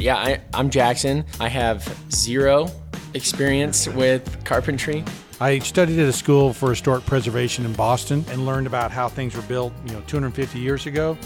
[0.00, 1.24] Yeah, I, I'm Jackson.
[1.40, 2.70] I have zero
[3.14, 5.04] experience with carpentry.
[5.40, 9.34] I studied at a school for historic preservation in Boston and learned about how things
[9.34, 11.18] were built, you know, 250 years ago.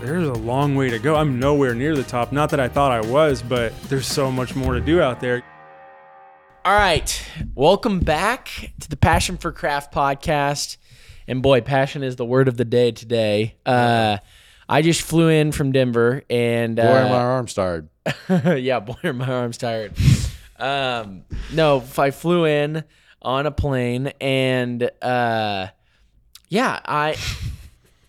[0.00, 1.16] There's a long way to go.
[1.16, 2.30] I'm nowhere near the top.
[2.30, 5.42] Not that I thought I was, but there's so much more to do out there.
[6.64, 7.26] All right,
[7.56, 10.76] welcome back to the Passion for Craft podcast.
[11.26, 13.56] And boy, passion is the word of the day today.
[13.66, 14.18] Uh,
[14.70, 17.88] I just flew in from Denver, and Boy, are my uh, arms tired.
[18.28, 19.94] yeah, boy, are my arms tired.
[20.60, 22.84] Um, no, I flew in
[23.20, 25.66] on a plane, and uh,
[26.48, 27.16] yeah, I,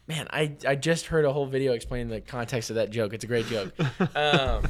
[0.08, 3.14] man, I I just heard a whole video explaining the context of that joke.
[3.14, 3.74] It's a great joke.
[4.16, 4.68] Um,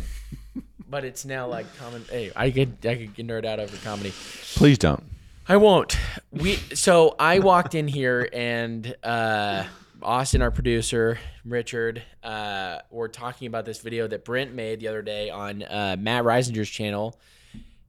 [0.88, 2.06] but it's now like common.
[2.10, 4.14] Hey, I could I could nerd out over comedy.
[4.56, 5.04] Please don't.
[5.46, 5.98] I won't.
[6.32, 9.66] We so I walked in here and uh,
[10.04, 15.02] Austin, our producer, Richard, uh, were talking about this video that Brent made the other
[15.02, 17.18] day on uh, Matt Risinger's channel.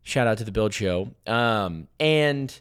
[0.03, 1.11] Shout out to the Build Show.
[1.27, 2.59] Um, and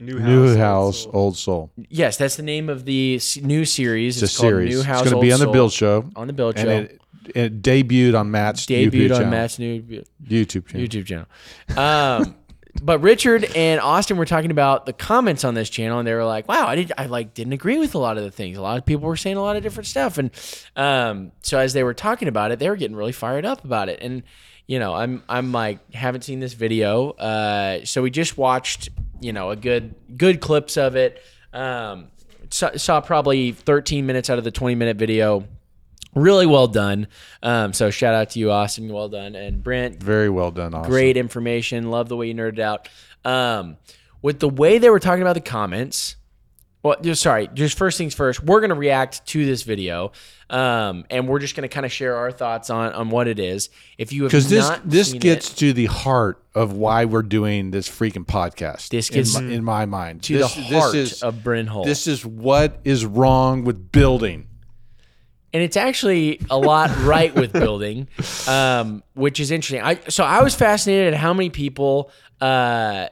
[0.00, 1.10] New New old house, soul.
[1.12, 1.70] old soul.
[1.88, 4.22] yes, that's the name of the new series.
[4.22, 4.74] It's a called series.
[4.76, 5.02] New House.
[5.02, 6.08] it's going to be on the Build Show.
[6.14, 6.94] On the Build and Show.
[7.34, 9.30] it, it debuted on Matt's Debuted YouTube on channel.
[9.30, 9.82] Matt's new
[10.24, 10.86] YouTube channel.
[10.86, 11.26] YouTube channel.
[11.76, 12.36] Um,
[12.82, 16.24] but Richard and Austin were talking about the comments on this channel, and they were
[16.24, 18.56] like, "Wow, I did I like didn't agree with a lot of the things.
[18.56, 20.30] A lot of people were saying a lot of different stuff." And
[20.76, 23.88] um, so as they were talking about it, they were getting really fired up about
[23.88, 24.00] it.
[24.00, 24.22] And
[24.66, 29.32] you know, I'm I'm like haven't seen this video, uh, so we just watched you
[29.32, 31.22] know a good good clips of it.
[31.52, 32.08] Um,
[32.50, 35.46] saw, saw probably 13 minutes out of the 20 minute video
[36.22, 37.06] really well done.
[37.42, 38.92] Um, so shout out to you, Austin.
[38.92, 40.02] Well done, and Brent.
[40.02, 40.74] Very well done.
[40.74, 40.90] Awesome.
[40.90, 41.90] Great information.
[41.90, 42.88] Love the way you nerded out.
[43.24, 43.76] Um,
[44.22, 46.16] with the way they were talking about the comments.
[46.82, 47.48] Well, just sorry.
[47.54, 48.42] Just first things first.
[48.42, 50.12] We're gonna react to this video,
[50.48, 53.68] um, and we're just gonna kind of share our thoughts on on what it is.
[53.98, 57.72] If you have Because this this gets it, to the heart of why we're doing
[57.72, 58.90] this freaking podcast.
[58.90, 61.66] This in gets my, in my mind to This- the this heart is- of Bryn
[61.66, 61.84] Hole.
[61.84, 64.46] This is what is wrong with building.
[65.52, 68.08] And it's actually a lot right with building,
[68.46, 69.80] um, which is interesting.
[69.80, 72.10] I so I was fascinated at how many people,
[72.40, 73.08] uh,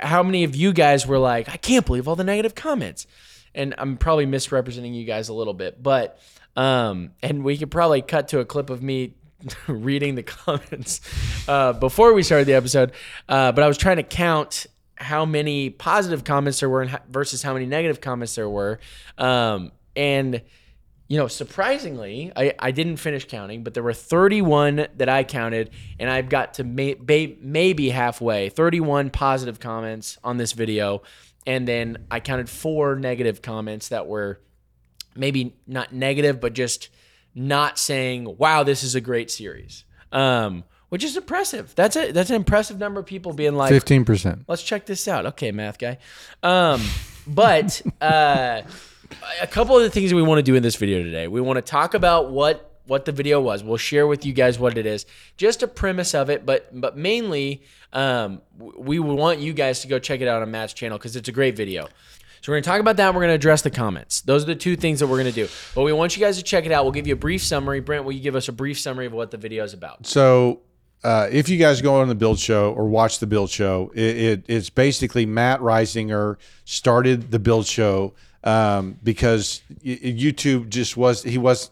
[0.00, 3.06] how many of you guys were like, I can't believe all the negative comments,
[3.54, 6.18] and I'm probably misrepresenting you guys a little bit, but
[6.56, 9.14] um, and we could probably cut to a clip of me
[9.66, 11.00] reading the comments
[11.48, 12.92] uh, before we started the episode,
[13.28, 17.54] uh, but I was trying to count how many positive comments there were versus how
[17.54, 18.78] many negative comments there were,
[19.18, 20.42] um, and
[21.12, 25.68] you know, surprisingly, I, I didn't finish counting, but there were 31 that I counted,
[25.98, 26.96] and I've got to may,
[27.38, 31.02] maybe halfway 31 positive comments on this video.
[31.46, 34.40] And then I counted four negative comments that were
[35.14, 36.88] maybe not negative, but just
[37.34, 39.84] not saying, wow, this is a great series.
[40.12, 41.74] Um, which is impressive.
[41.74, 44.44] That's a that's an impressive number of people being like, Fifteen percent.
[44.48, 45.26] let's check this out.
[45.26, 45.98] Okay, math guy.
[46.42, 46.80] Um,
[47.26, 48.62] but uh,
[49.40, 51.28] a couple of the things we want to do in this video today.
[51.28, 53.62] We want to talk about what what the video was.
[53.62, 55.06] We'll share with you guys what it is,
[55.36, 57.62] just a premise of it, but but mainly
[57.92, 61.28] um, we want you guys to go check it out on Matt's channel because it's
[61.28, 61.88] a great video.
[62.42, 63.06] So we're going to talk about that.
[63.06, 64.20] And We're going to address the comments.
[64.22, 65.48] Those are the two things that we're going to do.
[65.76, 66.84] But we want you guys to check it out.
[66.84, 67.78] We'll give you a brief summary.
[67.78, 70.06] Brent, will you give us a brief summary of what the video is about?
[70.06, 70.60] So,
[71.04, 74.16] uh, if you guys go on the Build Show or watch the Build Show, it,
[74.16, 78.14] it, it's basically Matt Risinger started the Build Show
[78.44, 81.70] um, because YouTube just was he was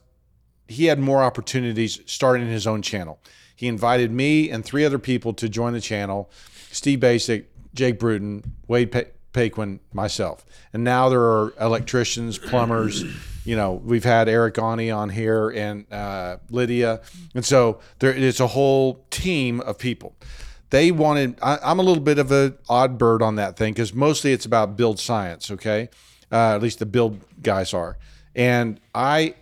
[0.68, 3.20] he had more opportunities starting his own channel.
[3.56, 6.30] He invited me and three other people to join the channel:
[6.70, 10.44] Steve Baczek, Jake Bruton, Wade pa- Paquin, myself.
[10.72, 13.04] And now there are electricians, plumbers.
[13.44, 17.00] You know, we've had Eric Ani on here and uh, Lydia,
[17.34, 20.14] and so there it's a whole team of people.
[20.70, 21.36] They wanted.
[21.42, 24.44] I, I'm a little bit of an odd bird on that thing because mostly it's
[24.46, 25.50] about build science.
[25.50, 25.88] Okay,
[26.30, 27.98] uh, at least the build guys are,
[28.34, 29.34] and I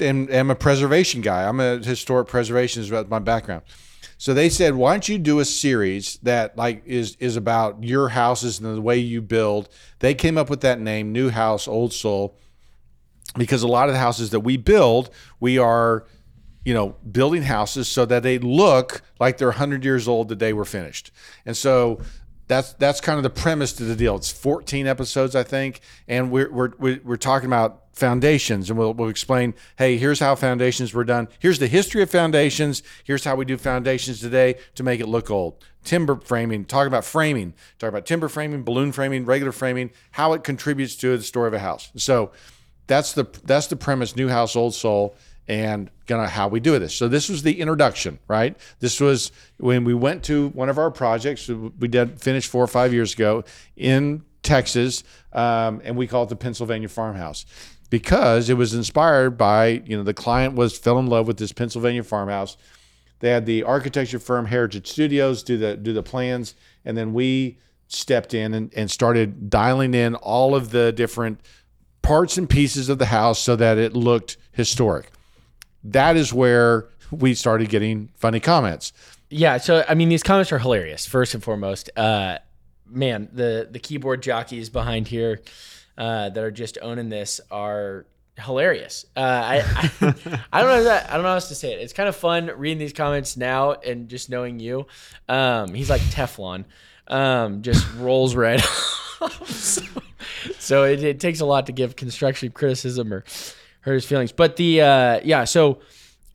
[0.00, 1.48] am, am a preservation guy.
[1.48, 3.62] I'm a historic preservation is about my background.
[4.16, 8.08] So they said, why don't you do a series that like is is about your
[8.10, 9.68] houses and the way you build?
[9.98, 12.38] They came up with that name, New House, Old Soul,
[13.36, 15.10] because a lot of the houses that we build,
[15.40, 16.06] we are,
[16.64, 20.52] you know, building houses so that they look like they're 100 years old the day
[20.52, 21.10] we're finished.
[21.44, 22.00] And so
[22.46, 24.16] that's that's kind of the premise to the deal.
[24.16, 29.08] It's 14 episodes, I think, and we're we're we're, talking about foundations, and we'll we'll
[29.08, 29.54] explain.
[29.76, 31.28] Hey, here's how foundations were done.
[31.38, 32.82] Here's the history of foundations.
[33.04, 35.64] Here's how we do foundations today to make it look old.
[35.84, 36.64] Timber framing.
[36.64, 37.54] Talk about framing.
[37.78, 39.90] Talk about timber framing, balloon framing, regular framing.
[40.12, 41.90] How it contributes to the story of a house.
[41.96, 42.32] So
[42.86, 44.16] that's the that's the premise.
[44.16, 45.16] New house, old soul,
[45.48, 46.94] and gonna how we do this.
[46.94, 48.56] So this was the introduction, right?
[48.80, 52.68] This was when we went to one of our projects we did finish four or
[52.68, 53.44] five years ago
[53.76, 57.46] in Texas, um, and we call it the Pennsylvania Farmhouse
[57.90, 61.52] because it was inspired by you know the client was fell in love with this
[61.52, 62.56] Pennsylvania farmhouse.
[63.20, 66.54] They had the architecture firm Heritage Studios do the do the plans,
[66.84, 71.40] and then we stepped in and, and started dialing in all of the different
[72.02, 75.10] parts and pieces of the house so that it looked historic.
[75.84, 78.92] That is where we started getting funny comments.
[79.30, 81.06] Yeah, so I mean, these comments are hilarious.
[81.06, 82.38] First and foremost, uh,
[82.88, 85.40] man, the the keyboard jockeys behind here
[85.98, 88.06] uh, that are just owning this are
[88.38, 89.06] hilarious.
[89.16, 89.90] Uh, I, I
[90.52, 91.80] I don't know that I don't know how else to say it.
[91.80, 94.86] It's kind of fun reading these comments now and just knowing you.
[95.28, 96.64] Um, he's like Teflon,
[97.08, 98.60] um, just rolls right.
[99.20, 99.48] off.
[99.48, 99.82] so
[100.58, 103.24] so it, it takes a lot to give construction criticism or
[103.84, 104.32] hurt his feelings.
[104.32, 105.80] But the uh, yeah, so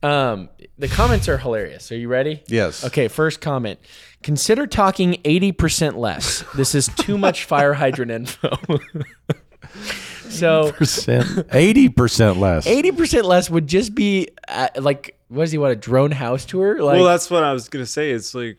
[0.02, 0.48] um,
[0.78, 1.92] the comments are hilarious.
[1.92, 2.42] Are you ready?
[2.46, 2.84] Yes.
[2.84, 3.78] Okay, first comment.
[4.22, 6.44] Consider talking 80% less.
[6.54, 8.56] This is too much fire hydrant info.
[10.28, 10.72] so
[11.52, 12.66] eighty percent less.
[12.66, 16.82] 80% less would just be uh, like, what does he want, a drone house tour?
[16.82, 18.10] Like, well, that's what I was gonna say.
[18.10, 18.58] It's like,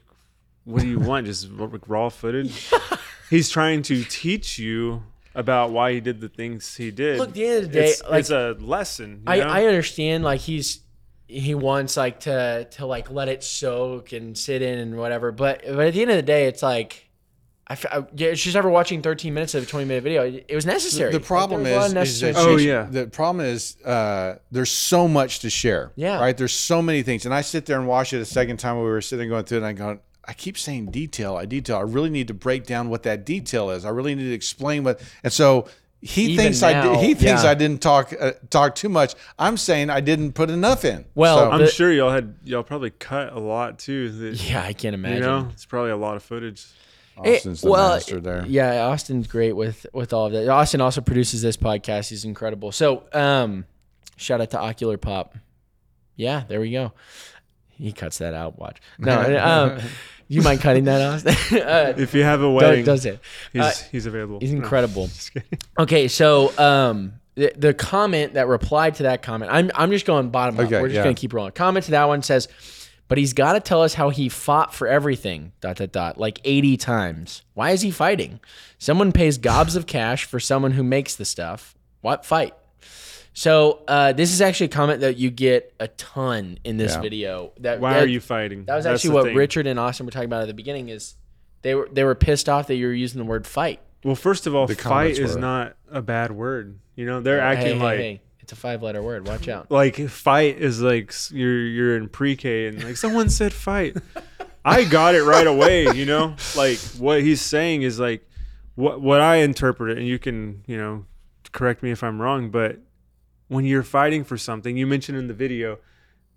[0.65, 1.27] what do you want?
[1.27, 1.47] Just
[1.87, 2.71] raw footage?
[3.29, 5.03] He's trying to teach you
[5.35, 7.17] about why he did the things he did.
[7.19, 9.23] Look, at the end of the day, it's, like- it's a lesson.
[9.25, 9.47] you I, know?
[9.47, 10.81] I understand like he's
[11.27, 15.61] he wants like to to like let it soak and sit in and whatever but
[15.65, 17.07] but at the end of the day it's like
[17.67, 20.45] I, f- I- yeah, she's ever watching 13 minutes of a 20 minute video it,
[20.49, 22.57] it was necessary The problem Like, there was a lot of is, is that Oh,
[22.57, 22.83] yeah.
[22.83, 25.93] The problem is uh, there's so much to share.
[25.95, 26.19] Yeah.
[26.19, 26.35] Right.
[26.35, 28.83] There's so many things, and I sit there and watch it a second time when
[28.83, 31.77] we were sitting going through it, and I go, I keep saying detail, I detail.
[31.77, 33.85] I really need to break down what that detail is.
[33.85, 35.01] I really need to explain what.
[35.23, 35.67] And so
[36.01, 37.51] he Even thinks I did, he thinks yeah.
[37.51, 39.13] I didn't talk uh, talk too much.
[39.37, 41.05] I'm saying I didn't put enough in.
[41.13, 44.09] Well, So- I'm the- sure y'all had y'all probably cut a lot too.
[44.09, 46.65] That, yeah i can't imagine you know, it's probably a lot of footage.
[47.23, 48.45] It- Austin's the well, master there.
[48.47, 50.47] Yeah, Austin's great with with all of that.
[50.47, 52.09] Austin also produces this podcast.
[52.09, 52.71] He's incredible.
[52.71, 53.65] So, um,
[54.17, 55.35] shout out to Ocular Pop.
[56.15, 56.93] Yeah, there we go.
[57.81, 58.59] He cuts that out.
[58.59, 58.79] Watch.
[58.99, 59.79] No, um,
[60.27, 61.57] you mind cutting that, Austin?
[61.61, 63.19] uh, If you have a wedding, don't it.
[63.51, 64.39] he's Uh, he's available.
[64.39, 65.09] He's incredible.
[65.33, 65.59] kidding.
[65.77, 70.29] Okay, so um, the, the comment that replied to that comment, I'm I'm just going
[70.29, 70.69] bottom up.
[70.69, 71.03] We're just yeah.
[71.03, 71.51] gonna keep rolling.
[71.53, 72.47] Comment to that one says,
[73.07, 75.51] but he's got to tell us how he fought for everything.
[75.59, 76.17] Dot dot dot.
[76.17, 77.41] Like 80 times.
[77.55, 78.39] Why is he fighting?
[78.77, 81.75] Someone pays gobs of cash for someone who makes the stuff.
[81.99, 82.53] What fight?
[83.33, 87.01] So uh, this is actually a comment that you get a ton in this Yeah.
[87.01, 87.51] video.
[87.61, 88.65] That Why that- are you fighting?
[88.65, 89.35] That was That's actually what thing.
[89.35, 90.89] Richard and Austin were talking about at the beginning.
[90.89, 91.15] Is
[91.61, 93.79] they were they were pissed off that you were using the word fight.
[94.03, 96.79] Well, first of all, The fight is were- not a bad word.
[96.95, 99.27] You know, they're acting hey, like hey, it's a five letter word.
[99.27, 99.71] Watch out.
[99.71, 103.95] like fight is like you're you're in pre-K and like someone said fight.
[104.65, 106.35] I got it right away, you know?
[106.55, 108.27] Like what he's saying is like
[108.75, 111.05] what what I interpret it and you can, you know,
[111.53, 112.77] correct me if I'm wrong, but
[113.51, 115.77] when you're fighting for something, you mentioned in the video,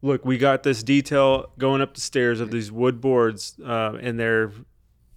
[0.02, 4.18] look, we got this detail going up the stairs of these wood boards uh, and
[4.18, 4.50] they're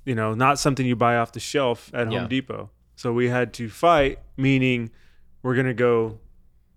[0.05, 2.19] you know, not something you buy off the shelf at Yeah.
[2.19, 2.69] Home Depot.
[2.95, 4.91] So we had to fight, meaning
[5.43, 6.19] we're gonna go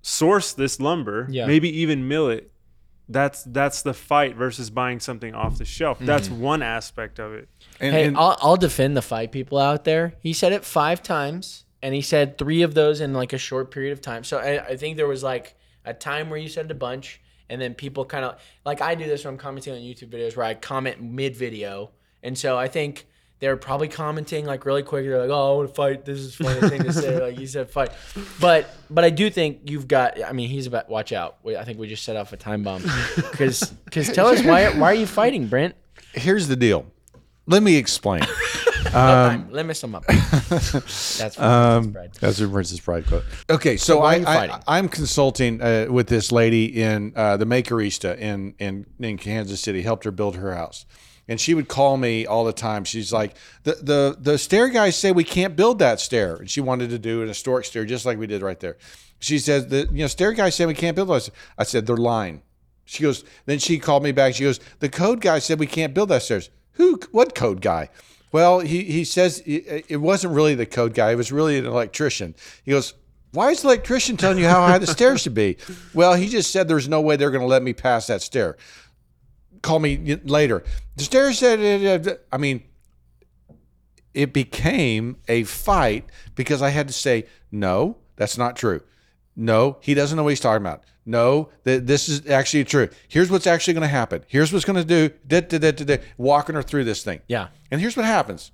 [0.02, 1.46] source this lumber, Yeah.
[1.46, 2.50] maybe even mill it.
[3.08, 5.98] That's that's the fight versus buying something off the shelf.
[6.00, 6.41] That's Mm-hmm.
[6.41, 7.48] one aspect of it.
[7.81, 10.15] And, Hey, and- I'll, I'll defend the fight people out there.
[10.20, 13.70] He said it five times, and he said three of those in like a short
[13.70, 14.25] period of time.
[14.25, 17.60] So I, I think there was like a time where you said a bunch, and
[17.60, 20.46] then people kind of like I do this when I'm commenting on YouTube videos where
[20.46, 21.91] I comment mid video,
[22.22, 23.06] and so I think
[23.41, 25.06] they're probably commenting like really quick.
[25.06, 26.05] They're like, "Oh, I want to fight.
[26.05, 27.91] This is funny thing to say." Like you said, fight.
[28.41, 30.22] But but I do think you've got.
[30.22, 30.89] I mean, he's about.
[30.89, 31.39] Watch out.
[31.46, 32.82] I think we just set off a time bomb.
[33.17, 35.75] Because because tell us why why are you fighting, Brent?
[36.15, 36.87] here's the deal.
[37.46, 38.22] Let me explain.
[38.94, 40.05] Um, Let me sum up.
[40.06, 42.10] That's from Um, Princess Bride.
[42.20, 43.25] that's a Princess Bride quote.
[43.49, 44.56] Okay, so, why are I, you I fighting?
[44.67, 49.82] I'm consulting uh, with this lady in uh, the Makerista in, in in Kansas City.
[49.82, 50.87] Helped her build her house,
[51.29, 52.84] and she would call me all the time.
[52.84, 56.60] She's like, the the the stair guys say we can't build that stair, and she
[56.60, 58.77] wanted to do an historic stair just like we did right there.
[59.20, 61.31] She says the you know stair guys say we can't build those.
[61.58, 62.43] I said they're lying.
[62.87, 63.25] She goes.
[63.46, 64.34] Then she called me back.
[64.34, 66.51] She goes, the code guy said we can't build that stairs.
[66.72, 66.99] Who?
[67.13, 67.89] What code guy?
[68.32, 71.13] Well, he, he says it, wasn't really the code guy.
[71.13, 72.34] It was really an electrician.
[72.65, 72.94] He goes,
[73.32, 75.56] why is the electrician telling you how high the stairs should be?
[75.94, 78.56] Well, he just said there's no way they're going to let me pass that stair.
[79.63, 80.63] Call me later.
[80.96, 82.63] The stairs said, I mean,
[84.15, 88.82] it became a fight because I had to say, no, that's not true.
[89.41, 90.85] No, he doesn't know what he's talking about.
[91.06, 92.91] No, that this is actually true.
[93.09, 94.23] Here's what's actually going to happen.
[94.29, 95.15] Here's what's going to do.
[95.27, 97.23] Da, da, da, walking her through this thing.
[97.27, 97.49] Yeah.
[97.70, 98.53] And here's what happens: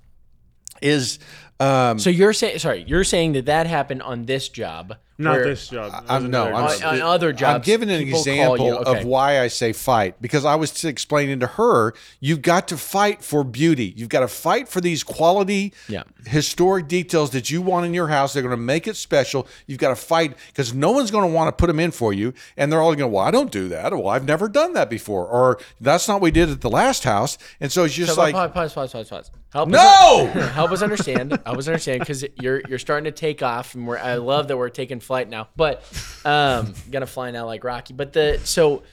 [0.81, 1.19] is
[1.59, 5.45] um, So you're saying, sorry, you're saying that that happened on this job, Not where-
[5.45, 6.03] this job.
[6.07, 8.99] I'm no, I'm, On- on other I'm giving an example you- okay.
[8.99, 13.23] of why I say fight because I was explaining to her you've got to fight
[13.23, 13.93] for beauty.
[13.97, 16.03] You've got to fight for these quality, Yeah.
[16.27, 18.33] historic details that you want in your house.
[18.33, 19.47] They're going to make it special.
[19.65, 22.13] You've got to fight because no one's going to want to put them in for
[22.13, 23.91] you, and they're all going, to, "Well, I don't do that.
[23.93, 27.03] Well, I've never done that before, or that's not what we did at the last
[27.05, 29.31] house." And so it's just So, like, pause, pause, pause, pause, pause.
[29.57, 30.31] Help No!
[30.35, 31.31] Us, help us understand.
[31.31, 34.57] Help us understand because you're you're starting to take off, and we're I love that
[34.57, 35.47] we're taking flight now.
[35.55, 35.83] But
[36.23, 37.95] um, gonna fly now like Rocky.
[37.95, 38.83] But the so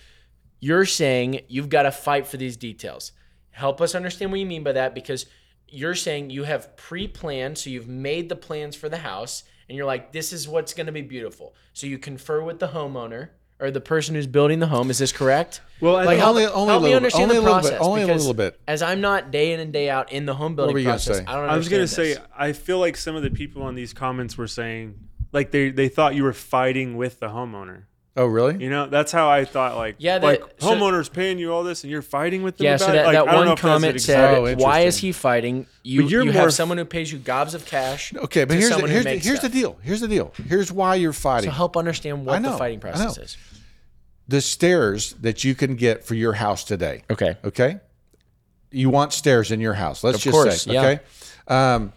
[0.61, 3.13] you're saying you've got to fight for these details.
[3.51, 5.27] Help us understand what you mean by that because
[5.69, 9.85] you're saying you have pre-planned, so you've made the plans for the house, and you're
[9.85, 11.55] like, this is what's gonna be beautiful.
[11.75, 13.29] So you confer with the homeowner.
[13.61, 15.61] Or the person who's building the home, is this correct?
[15.81, 17.61] Well, like think- help, Only- only help me little bit, understand only the a little
[17.61, 17.81] bit, process.
[17.87, 18.61] only a little bit.
[18.67, 21.25] As I'm not day in and day out in the home building were gonna process.
[21.27, 21.49] I don't.
[21.51, 22.23] I was gonna understand say.
[22.37, 24.95] I feel like some of the people on these comments were saying
[25.33, 27.83] like they they thought you were fighting with the homeowner.
[28.17, 29.77] "Oh, really?" You know, that's how I thought.
[29.77, 32.65] Like, Yeah, that- like so- homeowners paying you all this, and you're fighting with them.
[32.67, 32.97] Yeah, about so it?
[32.97, 36.03] that, Like, that I don't know one comment said, Oh, "Why is he fighting?" You,
[36.03, 38.13] But you're you have f- someone who pays you gobs of cash.
[38.15, 39.79] Okay, but to here's the, someone who here's the, makes here's the deal.
[39.83, 40.33] Here's the deal.
[40.49, 41.51] Here's why you're fighting.
[41.51, 43.37] So help understand what know, the fighting process is.
[44.29, 47.03] the stairs that you can get for your house today.
[47.11, 47.37] Okay.
[47.45, 47.79] Okay.
[48.71, 50.03] You want stairs in your house.
[50.03, 50.73] Let's Of just course, say.
[50.73, 50.81] yeah.
[50.83, 51.01] Okay.
[51.47, 51.93] Um,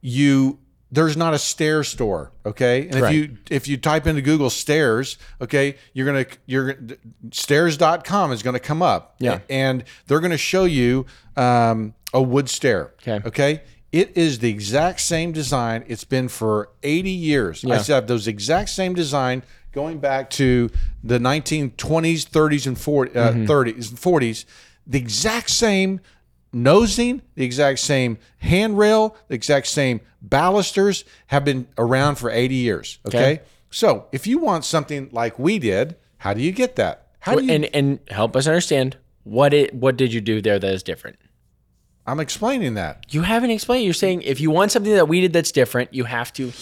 [0.00, 0.58] you
[0.92, 2.30] there's not a stair store.
[2.44, 2.88] Okay.
[2.88, 3.14] And Right.
[3.14, 6.96] if you if you type into Google stairs, okay, you're gonna you're gonna-
[7.32, 9.16] stairs.com is gonna come up.
[9.18, 9.40] Yeah.
[9.50, 12.92] And they're gonna show you um, a wood stair.
[13.02, 13.20] Okay.
[13.26, 13.62] Okay.
[13.92, 15.84] It is the exact same design.
[15.86, 17.64] It's been for 80 years.
[17.64, 17.78] I Yeah.
[17.82, 20.70] still have those exact same design going back to
[21.04, 23.44] the 1920s, 30s, and 40, uh, Mm-hmm.
[23.46, 24.44] 30s, and 40s.
[24.86, 26.00] The exact same
[26.56, 32.98] nosing, the exact same handrail, the exact same balusters have been around for 80 years.
[33.06, 33.18] Okay.
[33.18, 33.42] Okay.
[33.70, 37.08] So if you want something like we did, how do you get that?
[37.20, 37.52] How do you?
[37.52, 41.18] and and help us understand what it what did you do there that is different.
[42.06, 43.04] I'm explaining that.
[43.12, 43.84] You haven't explained.
[43.84, 46.52] You're saying if you want something that we did that's different, you have to.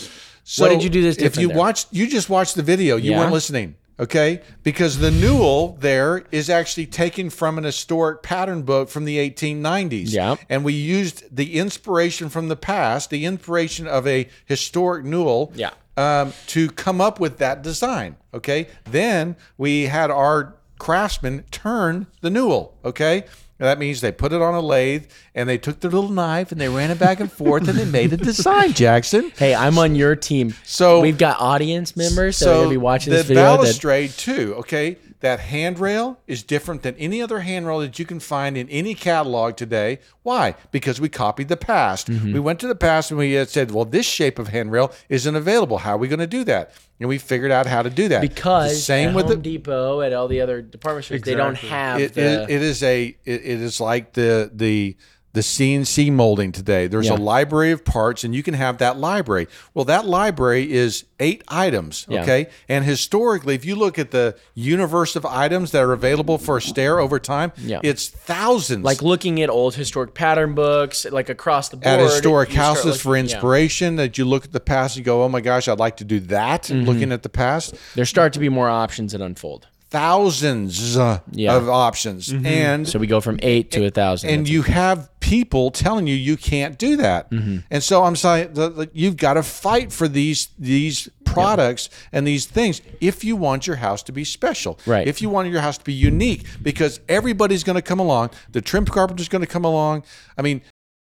[0.42, 1.56] So what did you do this If you there?
[1.56, 2.96] watched, you just watched the video.
[2.96, 3.18] You Yeah.
[3.20, 3.76] weren't listening.
[3.98, 9.18] Okay, because the newel there is actually taken from an historic pattern book from the
[9.30, 10.12] 1890s.
[10.12, 10.36] Yeah.
[10.48, 15.52] and we used the inspiration from the past, the inspiration of a historic newel.
[15.54, 15.70] Yeah.
[15.96, 18.16] Um, to come up with that design.
[18.32, 22.76] Okay, then we had our craftsmen turn the newel.
[22.84, 23.26] Okay.
[23.64, 26.52] And That means they put it on a lathe and they took their little knife
[26.52, 29.32] and they ran it back and forth and they made a design, Jackson.
[29.38, 30.54] Hey, I'm on your team.
[30.64, 33.42] So- we've got audience members that are gonna be watching the this video.
[33.42, 34.56] That, balustrade too.
[34.58, 38.94] Okay, that handrail is different than any other handrail that you can find in any
[38.94, 39.98] catalog today.
[40.22, 40.54] Why?
[40.70, 42.08] Because we copied the past.
[42.08, 42.34] Mm-hmm.
[42.34, 45.78] We went to the past and we said, "Well, this shape of handrail isn't available.
[45.78, 48.20] How are we going to do that?" And we figured out how to do that.
[48.20, 51.34] because the same at with Home the Depot at all the other department stores, they
[51.34, 52.44] don't have it, the.
[52.44, 54.96] it, it is a it, it is like the the
[55.34, 56.86] the CNC molding today.
[56.86, 57.16] There's Yeah.
[57.16, 59.48] a library of parts, and you can have that library.
[59.74, 62.06] Well, that library is eight items.
[62.08, 62.22] Yeah.
[62.22, 66.56] Okay, and historically, if you look at the universe of items that are available for
[66.58, 67.80] a stair over time, Yeah.
[67.82, 68.84] it's thousands.
[68.84, 71.86] like looking at old historic pattern books, like across the board.
[71.86, 73.34] at historic houses for looking- yeah.
[73.34, 76.04] inspiration, that you look at the past and go, "Oh my gosh, I'd like to
[76.04, 76.86] do that." Mm-hmm.
[76.86, 79.66] Looking at the past, There start to be more options that unfold.
[79.90, 81.56] thousands Yeah.
[81.56, 84.30] of options, and So we go from eight to a thousand.
[84.30, 87.30] and you have people telling you you can't do that.
[87.30, 87.60] Mm-hmm.
[87.70, 88.54] And so I'm saying
[88.92, 93.76] you've got to fight for these these products and these things if you want your
[93.76, 94.78] house to be special.
[94.84, 95.08] Right.
[95.08, 98.30] If you want your house to be unique, because everybody's going to come along.
[98.52, 100.04] The trim carpenter's going to come along.
[100.36, 100.60] I mean,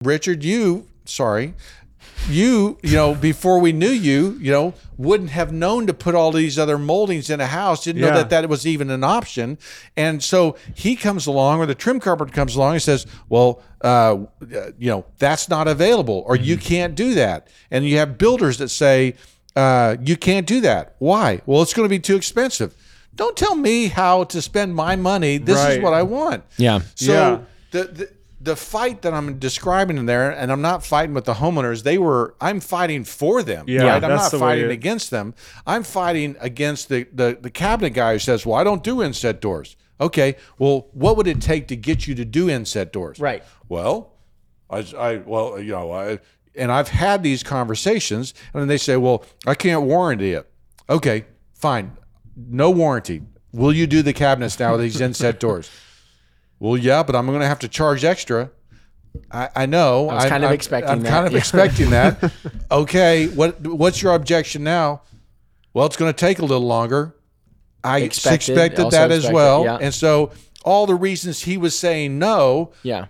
[0.04, 1.54] Richard, you sorry.
[2.30, 6.32] You, you know, before we knew you, you know, wouldn't have known to put all
[6.32, 7.84] these other moldings in a house.
[7.86, 9.58] Didn't know that that was even an option.
[9.98, 14.18] And so he comes along, or the trim carpenter comes along and says, "Well, uh,
[14.78, 18.70] you know, that's not available, or you can't do that." And you have builders that
[18.70, 19.16] say,
[19.56, 21.42] uh, "You can't do that." Why?
[21.46, 22.76] Well, it's going to be too expensive.
[23.16, 25.38] Don't tell me how to spend my money.
[25.40, 26.44] This is what I want.
[26.58, 26.82] Yeah.
[26.96, 27.40] So Yeah.
[27.72, 28.10] the, the
[28.42, 31.84] the fight that I'm describing in there, and I'm not fighting with the homeowners.
[31.84, 32.36] They were.
[32.40, 33.66] I'm fighting for them.
[33.68, 34.04] Yeah, right?
[34.04, 35.34] I'm not fighting it- against them.
[35.68, 39.42] I'm fighting against the, the the cabinet guy who says, "Well, I don't do inset
[39.42, 43.20] doors." Okay, well, what would it take to get you to do inset doors?
[43.20, 43.44] Right.
[43.68, 44.14] Well,
[44.70, 46.20] I, I well, you know, I
[46.56, 50.50] and I've had these conversations, and then they say, "Well, I can't warranty it."
[50.90, 51.98] Okay, Fine,
[52.38, 53.22] no warranty.
[53.52, 55.70] Will you do the cabinets now with these inset doors?
[56.60, 58.52] Well, yeah, but I'm going to have to charge extra.
[59.32, 60.10] I, I know.
[60.10, 62.32] I was kind of expecting I'm that, kind of expecting that.
[62.72, 65.02] Okay, what what's your objection now?
[65.74, 67.16] Well, it's going to take a little longer.
[67.84, 69.78] I Expected, expected, that as expected, well, yeah.
[69.82, 70.32] and so
[70.64, 73.08] all the reasons he was saying no, Yeah.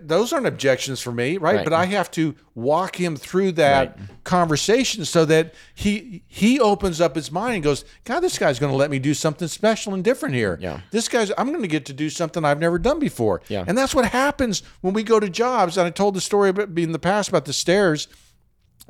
[0.00, 1.56] Those aren't objections for me, right?
[1.56, 1.64] Right.
[1.64, 7.14] But I have to walk him through that conversation so that he he opens up
[7.14, 10.02] his mind and goes, God, this guy's going to let me do something special and
[10.02, 10.58] different here.
[10.60, 10.80] Yeah.
[10.90, 13.40] This guy's I'm going to get to do something I've never done before.
[13.48, 13.64] Yeah.
[13.66, 15.78] And that's what happens when we go to jobs.
[15.78, 18.08] And I told the story about in the past about the stairs.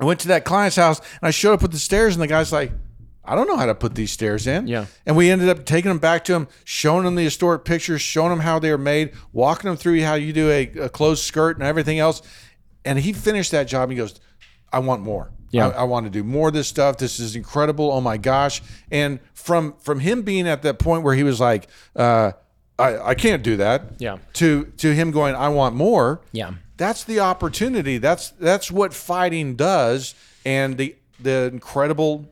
[0.00, 2.28] I went to that client's house and I showed up with the stairs, and the
[2.28, 2.73] guy's like,
[3.28, 4.66] I don't know how to put these stairs in.
[4.66, 4.87] Yeah.
[5.06, 8.32] And we ended up taking them back to him, showing him the historic pictures, showing
[8.32, 11.56] him how they were made, walking him through how you do a, a closed skirt
[11.58, 12.23] and everything else.
[12.85, 13.85] And he finished that job.
[13.85, 14.18] And he goes,
[14.73, 15.30] I want more.
[15.50, 15.68] Yeah.
[15.68, 16.99] I, I want to do more of this stuff.
[16.99, 17.90] This is incredible.
[17.90, 18.61] Oh my gosh.
[18.90, 22.32] And from from him being at that point where he was like, uh,
[22.78, 23.94] I, I can't do that.
[23.99, 24.18] Yeah.
[24.35, 26.52] To to him going, I want more Yeah.
[26.76, 27.97] that's the opportunity.
[27.99, 32.28] That's that's what fighting does, and the the incredible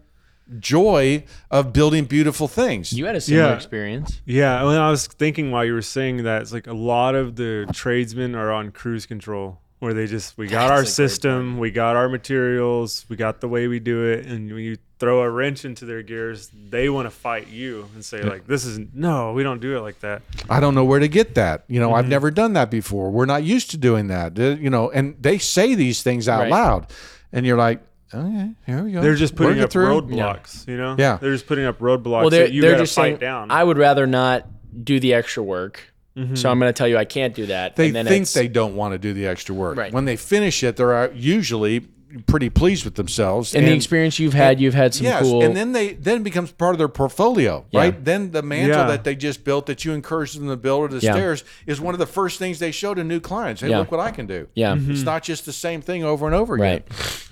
[0.58, 2.92] joy of building beautiful things.
[2.92, 3.54] You had a similar Yeah.
[3.54, 4.20] experience.
[4.24, 7.36] Yeah, when I was thinking while you were saying that, it's like a lot of
[7.36, 11.70] the tradesmen are on cruise control, where they just we got That's our system, we
[11.70, 15.28] got our materials, we got the way we do it, and when you throw a
[15.30, 19.32] wrench into their gears, they want to fight you and say like, "This is no,
[19.32, 21.64] we don't do it like that." I don't know where to get that.
[21.68, 22.10] You know, I've mm-hmm.
[22.10, 23.10] never done that before.
[23.10, 24.38] We're not used to doing that.
[24.38, 26.50] You know, and they say these things out Right.
[26.50, 26.86] loud,
[27.32, 27.82] and you're like,
[28.14, 29.00] okay, here we go.
[29.02, 29.86] They're just Work putting it up through.
[29.86, 30.96] roadblocks, you know?
[30.98, 31.16] Yeah.
[31.20, 33.18] they're just putting up roadblocks Well, they're, that you they're got to just fight saying,
[33.18, 33.50] down.
[33.50, 34.46] I would rather not
[34.84, 35.92] do the extra work.
[36.32, 37.76] So I'm going to tell you I can't do that.
[37.76, 39.76] They and then think they don't want to do the extra work.
[39.76, 39.92] Right.
[39.92, 41.80] When they finish it, they're uh, usually
[42.26, 43.54] pretty pleased with themselves.
[43.54, 45.42] And the experience you've had, you've had some yes, cool.
[45.44, 47.80] and then they then becomes part of their portfolio, Yeah.
[47.80, 48.02] right?
[48.04, 48.86] Then the mantle Yeah.
[48.86, 51.12] that they just built that you encouraged them to build or the Yeah.
[51.12, 53.60] stairs is one of the first things they show to new clients.
[53.60, 53.80] Hey, Yeah.
[53.80, 54.48] look what I can do.
[54.54, 54.74] Yeah.
[54.78, 56.64] It's not just the same thing over and over again.
[56.66, 56.86] right.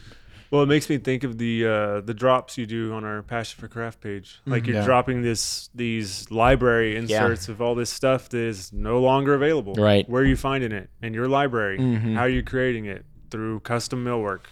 [0.55, 3.61] Well, it makes me think of the uh, the drops you do on our Passion
[3.61, 4.41] for Craft page.
[4.47, 4.85] Like you're Yeah.
[4.85, 9.75] dropping this these library inserts of all this stuff that is no longer available.
[9.75, 10.09] Right.
[10.09, 10.91] Where are you finding it?
[11.03, 11.79] In your library.
[12.15, 13.05] How are you creating it?
[13.33, 14.43] Through custom millwork.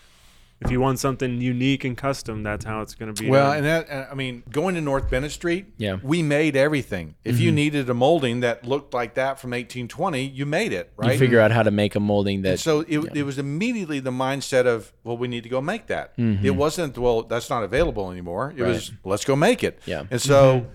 [0.65, 3.29] If you want something unique and custom, that's how it's going to be.
[3.29, 3.57] Well, done.
[3.59, 5.95] and that uh, I mean, going to North Bennet Street, Yeah.
[5.95, 6.07] Mm-hmm.
[6.09, 7.15] we made everything.
[7.25, 11.13] If you needed a molding that looked like that from 1820, you made it, right?
[11.13, 12.61] You figure out how to make a molding that.
[12.61, 16.13] So it, it was immediately the mindset of, well, we need to go make that.
[16.17, 18.53] It wasn't, well, that's not available anymore.
[18.57, 19.81] It was, let's go make it.
[19.87, 20.05] Yeah.
[20.11, 20.67] And so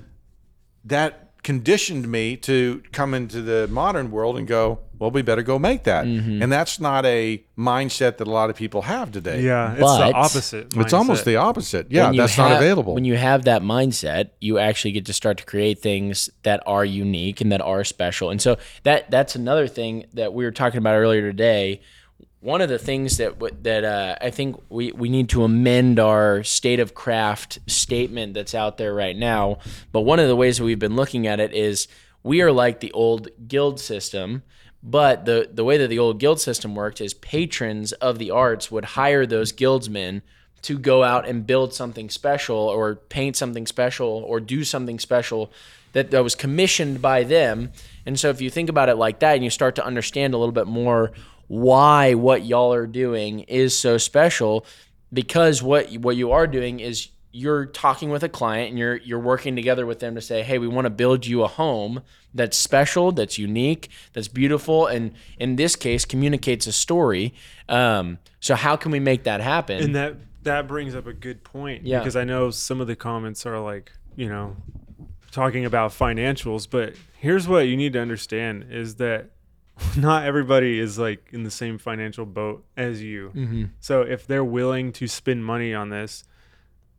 [0.85, 5.57] that conditioned me to come into the modern world and go, well, we better go
[5.57, 6.03] make that.
[6.03, 6.41] Mm-hmm.
[6.43, 9.43] And that's not a mindset that a lot of people have today.
[9.43, 10.73] yeah, it's But- the opposite.
[10.75, 11.87] It's almost the opposite.
[11.89, 12.95] Yeah, when you that's not available.
[12.95, 16.83] When you have that mindset, you actually get to start to create things that are
[16.83, 18.29] unique and that are special.
[18.29, 21.79] And so that that's another thing that we were talking about earlier today.
[22.47, 26.43] One of the things that that uh, I think we, we need to amend our
[26.43, 29.57] state of craft statement that's out there right now.
[29.91, 31.89] But one of the ways that we've been looking at it is
[32.23, 34.43] we are like the old guild system.
[34.81, 38.71] But the, the way that the old guild system worked is patrons of the arts
[38.71, 40.21] would hire those guildsmen
[40.61, 45.51] to go out and build something special or paint something special or do something special
[45.91, 47.73] that, that was commissioned by them.
[48.05, 50.37] And so if you think about it like that and you start to understand a
[50.37, 51.11] little bit more
[51.47, 54.65] why what y'all are doing is so special,
[55.11, 59.19] because what what you are doing is you're talking with a client and you're you're
[59.19, 62.01] working together with them to say, "Hey, we want to build you a home
[62.33, 67.33] that's special, that's unique, that's beautiful, and in this case, communicates a story."
[67.69, 69.83] Um, so how can we make that happen?
[69.83, 71.85] And that that brings up a good point.
[71.85, 71.99] Yeah.
[71.99, 74.55] Because I know some of the comments are like, you know,
[75.31, 79.29] talking about financials, but here's what you need to understand is that
[79.97, 83.31] not everybody is like in the same financial boat as you.
[83.35, 83.63] Mm-hmm.
[83.79, 86.23] So if they're willing to spend money on this,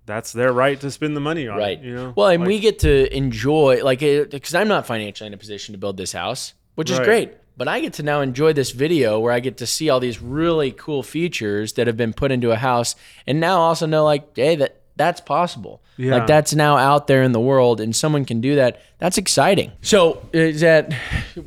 [0.07, 1.79] that's their right to spend the money on right.
[1.79, 1.85] it.
[1.85, 2.15] You know.
[2.17, 5.73] Well, and Like, we get to enjoy like because I'm not financially in a position
[5.73, 7.05] to build this house, which is Right.
[7.05, 7.35] great.
[7.57, 10.23] But I get to now enjoy this video where I get to see all these
[10.23, 12.95] really cool features that have been put into a house,
[13.27, 15.81] and now also know like, hey, that that's possible.
[15.97, 16.17] Yeah.
[16.17, 18.83] Like that's now out there in the world, and someone can do that.
[18.99, 19.73] That's exciting.
[19.81, 20.93] So is that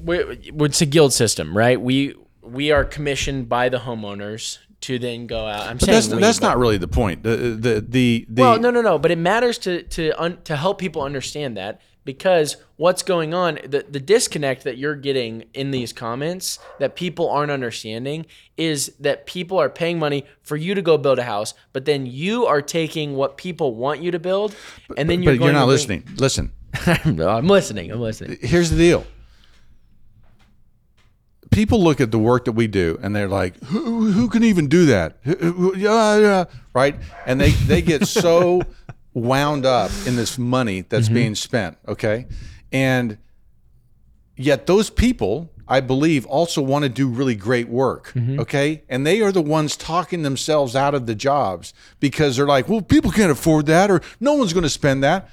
[0.03, 0.17] we-
[0.65, 1.79] it's a guild system, right?
[1.79, 5.67] We we are commissioned by the homeowners to then go out.
[5.67, 7.21] I'm but saying that's, we, that's but- not really the point.
[7.23, 8.97] The, the, the, the, well, no, no, no.
[8.97, 13.59] But it matters to to un, to help people understand that because what's going on
[13.63, 18.25] the, the disconnect that you're getting in these comments that people aren't understanding
[18.57, 22.05] is that people are paying money for you to go build a house but then
[22.07, 24.55] you are taking what people want you to build
[24.97, 26.03] and then you're but going you're not bring- listening.
[26.17, 26.51] Listen,
[27.05, 29.05] no, i'm listening i'm listening here's the deal.
[31.51, 34.69] People look at the work that we do and they're like, who, who can even
[34.69, 35.17] do that?
[35.23, 36.95] Who- who- Yeah, yeah, right?
[37.25, 38.61] And they, they get so
[39.13, 41.15] wound up in this money that's mm-hmm.
[41.15, 42.27] being spent, okay?
[42.71, 43.17] And
[44.37, 48.39] yet those people, I believe, also want to do really great work, mm-hmm.
[48.39, 48.83] okay?
[48.89, 52.81] And they are the ones talking themselves out of the jobs because they're like, well,
[52.81, 55.29] people can't afford that or no one's going to spend that.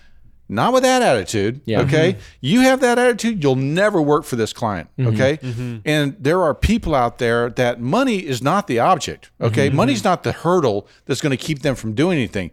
[0.50, 1.60] Not with that attitude.
[1.66, 1.82] Yeah.
[1.82, 2.14] Okay.
[2.14, 2.20] Mm-hmm.
[2.40, 4.88] You have that attitude, you'll never work for this client.
[4.98, 5.38] Okay.
[5.84, 9.30] And there are people out there that money is not the object.
[9.40, 9.68] Okay.
[9.68, 12.50] Money's not the hurdle that's going to keep them from doing anything.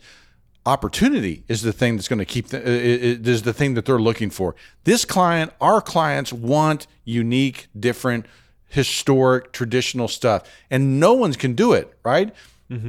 [0.66, 4.30] Opportunity is the thing that's going to keep them, is the thing that they're looking
[4.32, 4.56] for.
[4.84, 8.26] This client, our clients want unique, different,
[8.68, 10.44] historic, traditional stuff.
[10.72, 12.34] And no one can do it, right?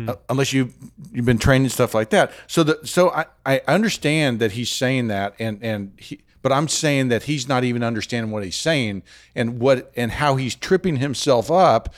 [0.09, 0.73] Uh, unless you
[1.13, 2.33] you've been trained and stuff like that.
[2.47, 6.67] So the so I, I understand that he's saying that and and he but I'm
[6.67, 9.03] saying that he's not even understanding what he's saying
[9.35, 11.95] and what and how he's tripping himself up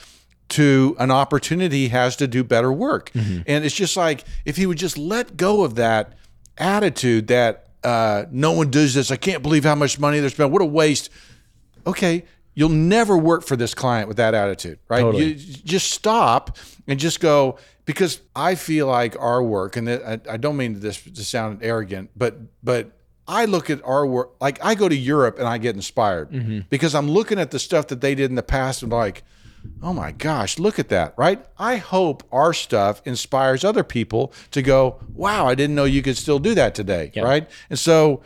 [0.49, 3.11] to an opportunity he has to do better work.
[3.13, 6.13] And it's just like if he would just let go of that
[6.57, 9.09] attitude that uh, no one does this.
[9.11, 10.51] I can't believe how much money they're spending.
[10.51, 11.09] What a waste
[11.87, 14.99] okay, you'll never work for this client with that attitude, right?
[15.01, 15.33] Totally.
[15.33, 16.57] You just stop
[16.87, 21.01] and just go because I feel like our work, and I, I don't mean this
[21.01, 22.91] to sound arrogant, but but
[23.27, 26.59] I look at our work like I go to Europe and I get inspired Mm-hmm.
[26.69, 29.23] because I'm looking at the stuff that they did in the past and like.
[29.81, 31.45] Oh my gosh, look at that, right?
[31.57, 36.17] I hope our stuff inspires other people to go, wow, I didn't know you could
[36.17, 37.23] still do that today, Yeah.
[37.23, 37.49] right?
[37.69, 38.21] And so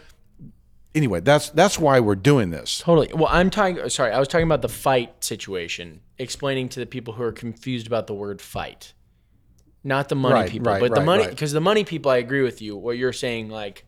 [0.96, 2.80] anyway, that's that's why we're doing this.
[2.80, 3.12] Totally.
[3.14, 3.88] Well, I'm talking.
[3.90, 7.86] Sorry, I was talking about the fight situation, explaining to the people who are confused
[7.88, 8.94] about the word fight,
[9.84, 11.24] not the money Right, people, right, but the right, money.
[11.24, 11.30] right.
[11.30, 12.76] Because the money people, I agree with you.
[12.76, 13.86] What you're saying, like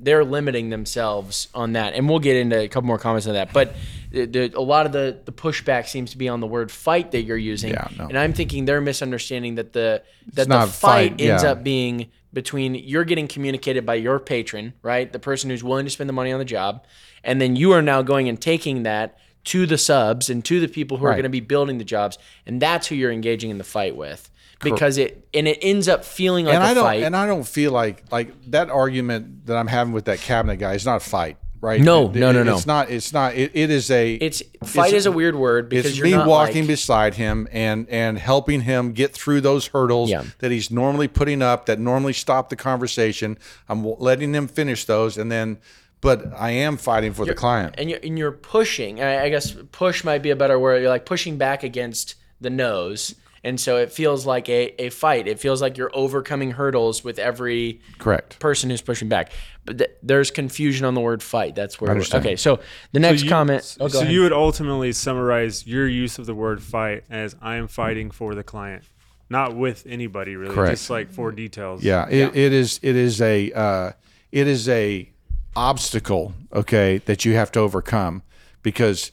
[0.00, 3.52] they're limiting themselves on that, and we'll get into a couple more comments on that.
[3.52, 3.74] But
[4.14, 7.10] the, the, a lot of the the pushback seems to be on the word fight
[7.12, 8.06] that you're using, Yeah, no.
[8.06, 10.02] and I'm thinking they're misunderstanding that the
[10.34, 11.50] that the fight, fight, ends yeah.
[11.50, 15.12] up being between you're getting communicated by your patron, right?
[15.12, 16.84] The person who's willing to spend the money on the job.
[17.22, 20.68] And then you are now going and taking that to the subs and to the
[20.68, 22.18] people who are going to be building the jobs.
[22.44, 24.30] And that's who you're engaging in the fight with.
[24.62, 27.02] Because it and it ends up feeling like and a I don't fight.
[27.02, 30.72] and I don't feel like like that argument that I'm having with that cabinet guy
[30.72, 31.80] is not a fight, right?
[31.80, 32.54] No, It- no, no, no.
[32.54, 32.90] It's not.
[32.90, 33.34] It's not.
[33.34, 34.14] It, it is a.
[34.14, 37.88] it's fight is a weird word because It's you're me walking like, beside him and
[37.88, 40.24] and helping him get through those hurdles Yeah.
[40.40, 43.38] that he's normally putting up that normally stop the conversation.
[43.68, 45.58] I'm letting him finish those, and then,
[46.00, 47.74] but I am fighting for the client.
[47.78, 49.02] and you're, and you're pushing.
[49.02, 50.82] I I guess push might be a better word.
[50.82, 55.28] You're like pushing back against the nose, and so it feels like a, a fight.
[55.28, 58.38] It feels like you're overcoming hurdles with every Correct.
[58.40, 59.32] person who's pushing back.
[59.66, 61.54] But th- there's confusion on the word fight.
[61.54, 61.88] That's where.
[61.88, 62.24] We're, understand.
[62.26, 62.60] okay, so
[62.92, 63.76] the next you- comment.
[63.78, 64.12] Oh, so ahead.
[64.12, 68.34] you would ultimately summarize your use of the word fight as I am fighting for
[68.34, 68.84] the client,
[69.30, 70.72] not with anybody really, Correct.
[70.72, 71.82] just like for details.
[71.84, 72.80] Yeah, it, it is.
[72.82, 73.52] It is a.
[73.52, 73.92] Uh,
[74.32, 75.08] it is a
[75.54, 76.34] obstacle.
[76.52, 78.22] Okay, that you have to overcome
[78.62, 79.12] because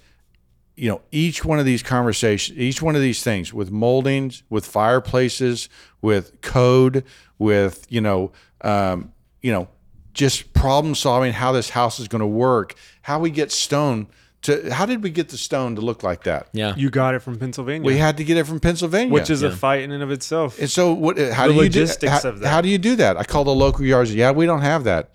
[0.76, 4.66] you know each one of these conversations, each one of these things with moldings, with
[4.66, 5.70] fireplaces,
[6.02, 7.04] with code,
[7.38, 8.32] with you know,
[8.62, 9.68] um, you know,
[10.14, 14.08] just problem solving how this house is going to work, how we get stone
[14.44, 14.72] to.
[14.74, 16.48] How did we get the stone to look like that?
[16.54, 16.74] yeah.
[16.76, 19.52] You got it from Pennsylvania, We had to get it from Pennsylvania, which is a
[19.52, 20.58] fight in and of itself.
[20.60, 21.18] and so, what?
[21.20, 22.08] How The do you do?
[22.08, 22.50] How, of that.
[22.50, 23.18] how do you do that?
[23.18, 24.14] I call the local yards.
[24.16, 25.12] Yeah, we don't have that.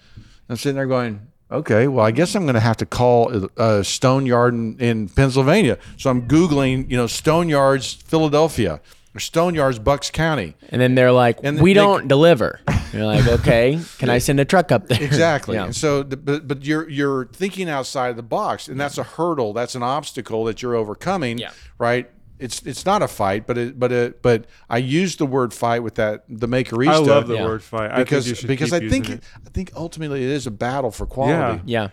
[0.48, 3.84] I'm sitting there going, okay, well, I guess I'm going to have to call a
[3.84, 5.78] stone yard in, in Pennsylvania.
[5.96, 8.80] So I'm googling, you know, stone yards Philadelphia
[9.14, 10.54] or stone yards Bucks County.
[10.68, 12.60] and then they're like, And "We they- don't deliver."
[12.92, 15.56] You're like, "Okay, can I send a truck up there?" Exactly.
[15.56, 15.64] Yeah.
[15.66, 19.52] And so, the, but but you're you're thinking outside the box, and that's a hurdle.
[19.52, 21.38] That's an obstacle that you're overcoming.
[21.38, 21.50] Yeah.
[21.78, 22.10] Right.
[22.38, 25.82] It's it's not a fight, but it but it but I use the word fight
[25.82, 26.88] with that the makerista.
[26.88, 27.44] I love the Yeah.
[27.46, 29.22] word fight I because think because I think it.
[29.46, 31.62] I think ultimately it is a battle for quality.
[31.64, 31.88] Yeah.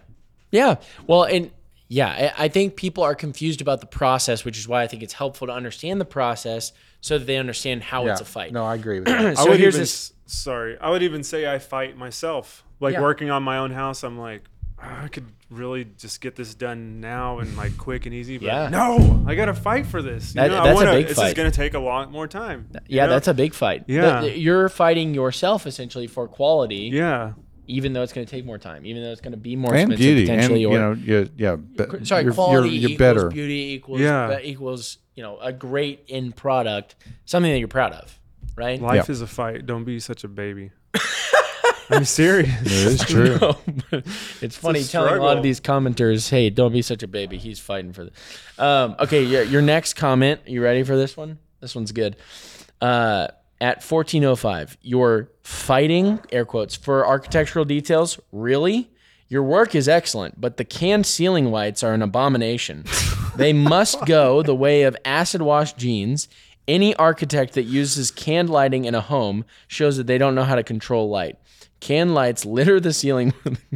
[0.52, 0.70] Yeah.
[0.70, 0.76] yeah.
[1.08, 1.52] Well, and
[1.88, 5.04] yeah, I, I think people are confused about the process, which is why I think
[5.04, 8.52] it's helpful to understand the process so that they understand how it's a fight.
[8.52, 9.38] No, I agree with that.
[9.38, 10.14] so I would here's even, this.
[10.26, 12.64] Sorry, I would even say I fight myself.
[12.80, 13.02] Like Yeah.
[13.02, 14.50] working on my own house, I'm like, "Ah,
[14.86, 18.38] I could really just get this done now and like quick and easy.
[18.38, 18.70] But Yeah.
[18.70, 20.36] no, I gotta fight for this.
[20.36, 21.28] You That- know, that's a wanna, big This fight.
[21.28, 22.68] is gonna take a lot more time.
[22.88, 23.12] Yeah, know?
[23.14, 23.84] that's a big fight.
[23.88, 24.22] Yeah.
[24.22, 26.90] The- the- you're fighting yourself essentially for quality.
[26.94, 27.34] yeah.
[27.66, 29.72] even though it's going to take more time, even though it's going to be more
[29.74, 32.82] and expensive beauty, and potentially, you or know, you, yeah, but sorry, you're, quality you're,
[32.82, 33.30] you're equals better.
[33.30, 34.38] beauty equals Yeah.
[34.42, 38.20] be- equals you know a great end product, something that you're proud of,
[38.58, 38.82] right?
[38.82, 39.12] Life Yeah.
[39.14, 39.66] is a fight.
[39.66, 40.72] Don't be such a baby.
[41.96, 42.50] I'm serious.
[42.62, 43.38] It is true.
[43.42, 43.58] No,
[43.92, 44.06] but
[44.42, 47.60] it's funny telling a lot of these commenters, "Hey, don't be such a baby." He's
[47.60, 48.12] fighting for the.
[48.64, 50.42] Um, okay, your, your next comment.
[50.48, 51.40] You ready for this one?
[51.60, 52.16] This one's good.
[52.82, 53.28] Uh,
[53.62, 58.20] at 1405, you're fighting air quotes for architectural details.
[58.34, 58.90] Really?
[59.30, 62.84] Your work is excellent, but the canned ceiling lights are an abomination.
[63.38, 66.28] they must go the way of acid wash jeans.
[66.68, 70.56] Any architect that uses canned lighting in a home shows that they don't know how
[70.56, 71.38] to control light.
[71.84, 73.34] Canned lights litter the ceiling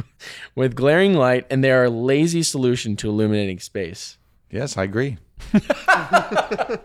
[0.54, 4.16] with glaring light, and they are a lazy solution to illuminating space.
[4.50, 5.18] Yes, I agree.
[5.88, 6.80] I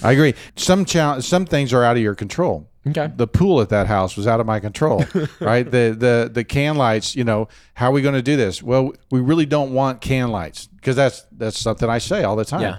[0.00, 0.34] agree.
[0.54, 2.68] Some some things are out of your control.
[2.86, 3.10] Okay.
[3.16, 5.04] The pool at that house was out of my control,
[5.40, 5.68] right?
[5.68, 7.16] The the the can lights.
[7.16, 8.62] You know, how are we going to do this?
[8.62, 12.44] Well, we really don't want can lights because that's that's something I say all the
[12.44, 12.60] time.
[12.60, 12.78] Yeah.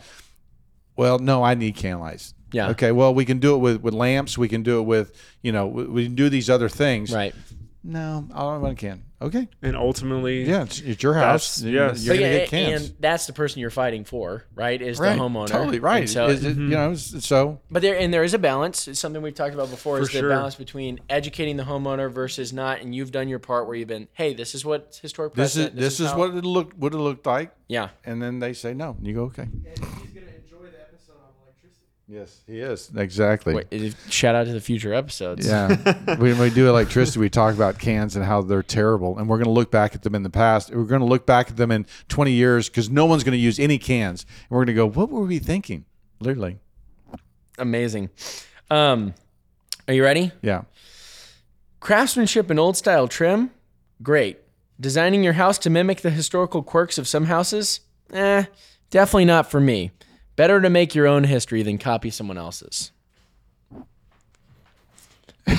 [0.95, 2.35] Well, no, I need can lights.
[2.53, 2.69] Yeah.
[2.69, 2.93] Okay.
[2.93, 4.37] Well, we can do it with with lamps.
[4.37, 7.13] We can do it with you know we, we can do these other things.
[7.13, 7.35] Right.
[7.83, 9.03] No, I don't want a can.
[9.21, 9.47] Okay.
[9.63, 11.61] And ultimately, Yeah, it's, it's your house.
[11.61, 12.03] Yes.
[12.03, 12.89] You're But gonna yeah, get cans.
[12.89, 14.79] and that's the person you're fighting for, right?
[14.79, 15.15] Is right.
[15.15, 15.47] the homeowner.
[15.47, 16.01] Totally right.
[16.01, 18.87] And so, Is it- you know, so but there and there is a balance.
[18.87, 19.99] It's something we've talked about before.
[19.99, 20.29] is the sure.
[20.29, 22.81] balance between educating the homeowner versus not.
[22.81, 25.63] And you've done your part where you've been, hey, this is what historic this is
[25.63, 25.79] precedent.
[25.79, 27.89] this is how- what it looked would have looked like, Yeah.
[28.05, 29.47] and then they say no, and you go okay.
[32.11, 33.53] Yes, he is exactly.
[33.55, 35.47] Wait, shout out to the future episodes.
[35.47, 35.73] Yeah,
[36.17, 39.45] when we do electricity, we talk about cans and how they're terrible, and we're going
[39.45, 40.75] to look back at them in the past.
[40.75, 43.37] We're going to look back at them in 20 years because no one's going to
[43.37, 45.85] use any cans, and we're going to go, "What were we thinking?"
[46.19, 46.59] Literally,
[47.57, 48.09] Amazing.
[48.69, 49.13] Um,
[49.87, 50.33] are you ready?
[50.41, 50.63] yeah.
[51.79, 53.51] Craftsmanship and old style trim,
[54.03, 54.37] great.
[54.81, 57.79] Designing your house to mimic the historical quirks of some houses,
[58.11, 58.43] eh,
[58.89, 59.91] definitely not for me.
[60.35, 62.91] Better to make your own history than copy someone else's.
[65.47, 65.53] I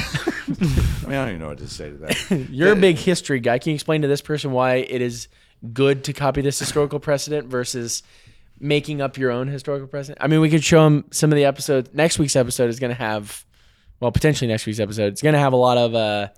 [1.06, 2.46] mean, I don't even know what to say to that.
[2.50, 3.58] You're a big history guy.
[3.58, 5.28] Can you explain to this person why it is
[5.72, 8.02] good to copy this historical precedent versus
[8.58, 10.18] making up your own historical precedent?
[10.22, 11.90] I mean, we could show them some of the episodes.
[11.92, 13.44] Next week's episode is going to have,
[14.00, 15.12] well, potentially next week's episode.
[15.12, 16.28] It's going to have a lot of uh,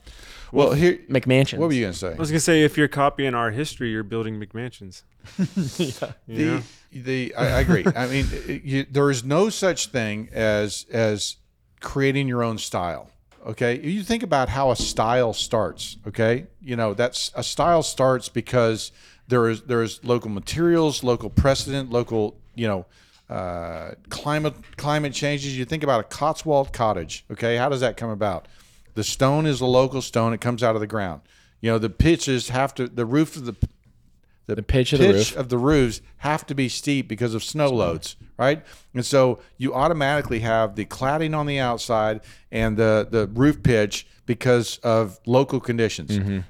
[0.55, 1.59] well, here, McMansions.
[1.59, 2.13] what were you going to say?
[2.13, 5.03] I was gonna say if you're copying our history, you're building McMansions.
[6.27, 6.63] You know?
[6.93, 7.85] the the I, I agree.
[7.95, 11.37] I mean, it- you, there is no such thing as as
[11.81, 13.11] creating your own style.
[13.47, 15.99] Okay, you think about how a style starts.
[16.07, 18.93] Okay, you know that's a style starts because
[19.29, 22.87] there is there is local materials, local precedent, local you know
[23.29, 25.57] uh, climate climate changes.
[25.59, 27.25] You think about a Cotswold cottage.
[27.31, 28.47] Okay, how does that come about?
[28.95, 30.33] The stone is a local stone.
[30.33, 31.23] It comes out of the ground.
[31.61, 33.57] You know the pitches have to the roof of the
[34.47, 35.37] the, pitch of the roof.
[35.37, 38.63] of the roofs have to be steep because of snow loads, right?
[38.93, 42.21] And so you automatically have the cladding on the outside
[42.53, 46.11] and the the roof pitch because of local conditions.
[46.11, 46.41] Mm-hmm.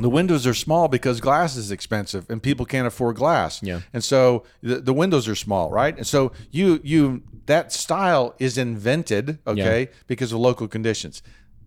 [0.00, 3.62] The windows are small because glass is expensive and people can't afford glass.
[3.62, 3.80] Yeah.
[3.92, 5.96] And so the, the windows are small, right?
[5.96, 11.22] And so you you that style is invented, okay, because of local conditions.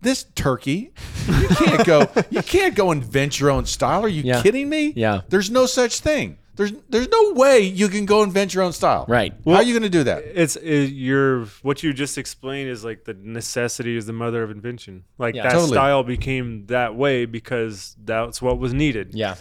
[0.06, 0.92] This turkey,
[1.26, 4.02] you can't go you can't go invent your own style.
[4.04, 4.40] Are you Yeah.
[4.40, 4.92] kidding me?
[4.94, 5.22] Yeah.
[5.28, 6.38] There's no such thing.
[6.54, 9.04] There's there's no way you can go invent your own style.
[9.08, 9.34] Right.
[9.44, 10.22] How are you going to do that?
[10.42, 14.50] It's it, your what you just explained is like the necessity is the mother of
[14.52, 15.02] invention.
[15.18, 15.42] Like Yeah.
[15.42, 15.72] that Totally.
[15.72, 19.10] style became that way because that's what was needed.
[19.12, 19.34] Yeah.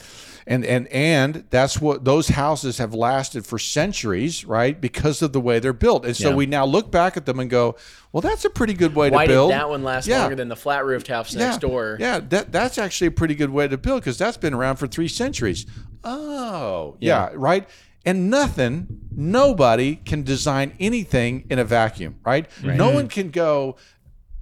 [0.48, 4.80] And and and that's what those houses have lasted for centuries, right?
[4.80, 6.06] Because of the way they're built.
[6.06, 6.36] And so Yeah.
[6.36, 7.76] we now look back at them and go,
[8.12, 9.50] well, that's a pretty good way Why to build.
[9.50, 10.22] Why did that one last Yeah.
[10.22, 11.98] longer than the flat roofed house next door?
[12.00, 14.86] Yeah, that that's actually a pretty good way to build because that's been around for
[14.86, 15.66] three centuries.
[16.04, 17.68] Oh, yeah, right.
[18.06, 22.46] And nothing, nobody can design anything in a vacuum, right?
[22.64, 22.96] No mm-hmm.
[22.96, 23.78] one can go.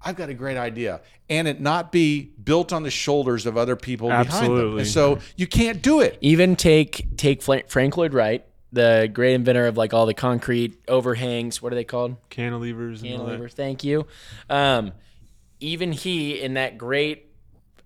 [0.04, 3.76] I've got a great idea, and it not be built on the shoulders of other
[3.76, 4.36] people behind them.
[4.36, 4.82] Absolutely.
[4.82, 6.18] And so you can't do it.
[6.22, 10.78] Even take take Fla- Frank Lloyd Wright, the great inventor of like all the concrete
[10.88, 11.62] overhangs.
[11.62, 12.18] What are they called?
[12.30, 13.52] Cantilevers and all that.
[13.54, 14.06] Thank you.
[14.50, 14.92] Um,
[15.60, 17.28] even he, in that great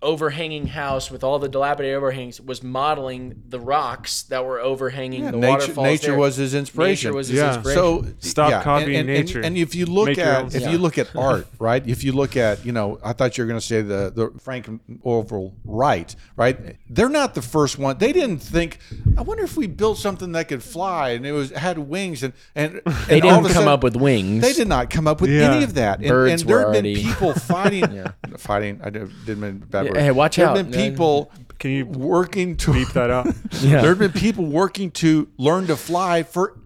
[0.02, 5.32] overhanging house with all the dilapidated overhangs, was modeling the rocks that were overhanging the
[5.32, 5.86] nature, waterfalls.
[5.88, 6.18] nature there.
[6.20, 7.10] was his inspiration.
[7.10, 7.56] Nature was his Yeah.
[7.56, 7.82] inspiration.
[7.82, 9.38] So Stop yeah, copying and, and, nature.
[9.40, 10.72] And, and if you look Make at if style.
[10.72, 11.86] you look at art, right?
[11.88, 14.40] If you look at you know, I thought you were going to say the the
[14.40, 14.70] Frank
[15.02, 16.78] Orville Wright, right?
[16.90, 17.98] They're not the first one.
[17.98, 18.78] They didn't think.
[19.18, 22.34] I wonder if we built something that could fly and it was had wings and
[22.56, 24.42] and they and didn't of come sudden- up with wings.
[24.44, 25.52] They did not come up with Yeah.
[25.54, 26.00] any of that.
[26.00, 28.06] And, Birds and there were have been already- people fighting,
[28.38, 28.80] fighting.
[28.84, 30.06] I didn't didn't mean bad forever.
[30.06, 30.58] Hey, watch there out.
[30.58, 33.28] have been people Can you working to beep that out?
[33.62, 33.82] Yeah.
[33.82, 36.58] There have been people working to learn to fly for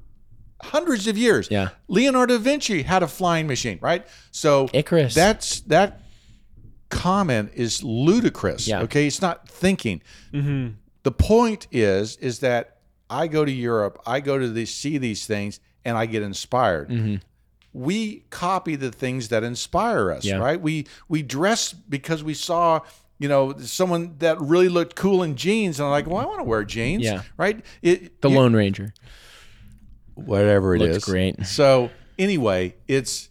[0.62, 1.48] hundreds of years.
[1.50, 1.70] Yeah.
[1.88, 4.06] Leonardo da Vinci had a flying machine, right?
[4.32, 5.16] So Icarus.
[5.16, 6.02] That's that
[6.90, 8.68] comment is ludicrous.
[8.68, 8.82] Yeah.
[8.82, 10.02] Okay, it's not thinking.
[11.04, 12.78] The point is, is that
[13.10, 16.90] I go to Europe, I go to these, see these things, and I get inspired.
[16.90, 17.16] Mm-hmm.
[17.74, 20.38] We copy the things that inspire us, Yeah.
[20.38, 20.62] right?
[20.62, 22.82] We we dress because we saw.
[23.22, 26.40] You know, someone that really looked cool in jeans, and I'm like, well, I want
[26.40, 27.22] to wear jeans, Yeah.
[27.38, 27.64] right?
[27.84, 28.94] It, The you- Lone Ranger.
[30.16, 30.96] whatever it is.
[30.96, 31.46] Looked great.
[31.46, 33.30] So anyway, it's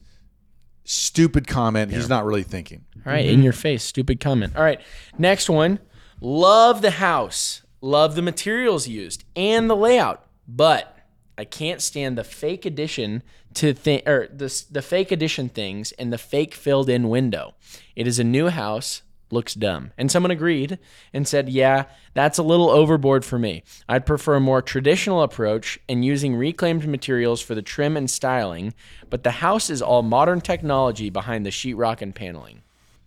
[0.84, 1.92] stupid comment.
[1.92, 2.84] He's not really thinking.
[3.04, 3.34] All right, mm-hmm.
[3.34, 4.54] in your face, stupid comment.
[4.56, 4.80] All right,
[5.18, 5.78] next one.
[6.20, 10.96] Love the house, love the materials used and the layout, but
[11.38, 13.22] I can't stand the fake addition
[13.54, 17.54] to thi- or the the fake addition things and the fake filled in window.
[17.96, 19.00] It is a new house,
[19.32, 19.92] looks dumb.
[19.96, 20.78] And someone agreed
[21.12, 23.62] and said, "Yeah, that's a little overboard for me.
[23.88, 28.74] I'd prefer a more traditional approach and using reclaimed materials for the trim and styling,
[29.08, 32.62] but the house is all modern technology behind the sheetrock and paneling."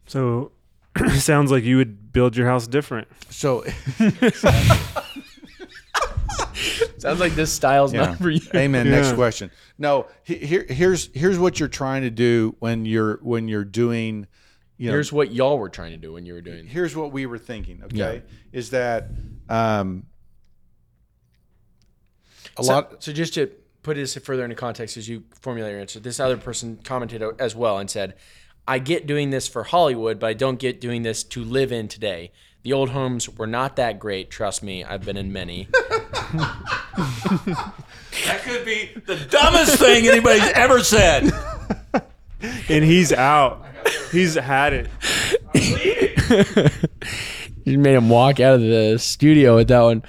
[0.05, 0.51] So
[1.15, 3.07] sounds like you would build your house different.
[3.29, 3.63] So
[7.03, 8.05] Sounds like this style's yeah.
[8.05, 8.39] not for you.
[8.55, 8.89] Amen.
[8.89, 9.51] Next question.
[9.77, 14.27] No, he- here here's here's what you're trying to do when you're when you're doing
[14.77, 16.65] you know Here's what y'all were trying to do when you were doing.
[16.65, 17.95] here's what we were thinking, okay?
[17.97, 18.19] Yeah.
[18.51, 19.09] Is that
[19.49, 20.05] um
[22.57, 23.47] a So, lot so just to
[23.81, 27.55] put this further into context as you formulate your answer, this other person commented as
[27.55, 28.15] well and said,
[28.67, 31.87] "I get doing this for Hollywood, but I don't get doing this to live in
[31.87, 32.31] today.
[32.63, 34.29] The old homes were not that great.
[34.29, 35.67] Trust me, I've been in many."
[36.93, 41.31] that could be the dumbest thing anybody's ever said.
[42.67, 43.65] And he's out.
[44.11, 44.89] He's had it.
[47.65, 50.03] you made him walk out of the studio with that one.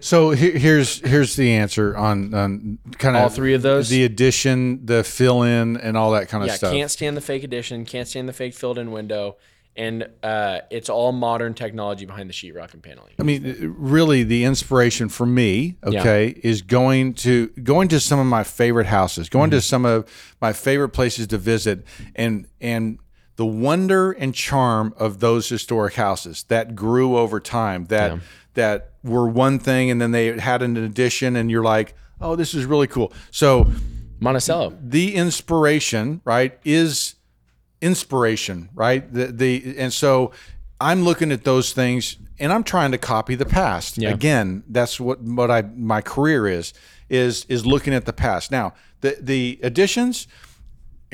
[0.00, 3.88] So he- here's here's the answer on on kind of All three of those?
[3.88, 6.72] the addition, the fill in, and all that kind of Yeah, stuff.
[6.72, 9.36] can't stand the fake addition, can't stand the fake filled-in window,
[9.76, 13.14] and uh, it's all modern technology behind the sheetrock and paneling.
[13.18, 18.26] I mean, really, the inspiration for me, okay, is going to going to some of
[18.26, 19.56] my favorite houses, going Mm-hmm.
[19.58, 22.98] to some of my favorite places to visit, and and
[23.36, 28.18] the wonder and charm of those historic houses that grew over time, that
[28.54, 32.54] that were one thing, and then they had an addition, and you're like, oh, this
[32.54, 33.12] is really cool.
[33.30, 33.70] So
[34.20, 34.76] Monticello.
[34.80, 37.16] the inspiration, right, is
[37.80, 39.12] inspiration, right?
[39.12, 40.32] The the and so
[40.80, 43.98] I'm looking at those things and I'm trying to copy the past.
[43.98, 44.10] Yeah.
[44.10, 46.72] Again, that's what what I my career is
[47.08, 48.50] is is looking at the past.
[48.50, 50.26] Now, the the additions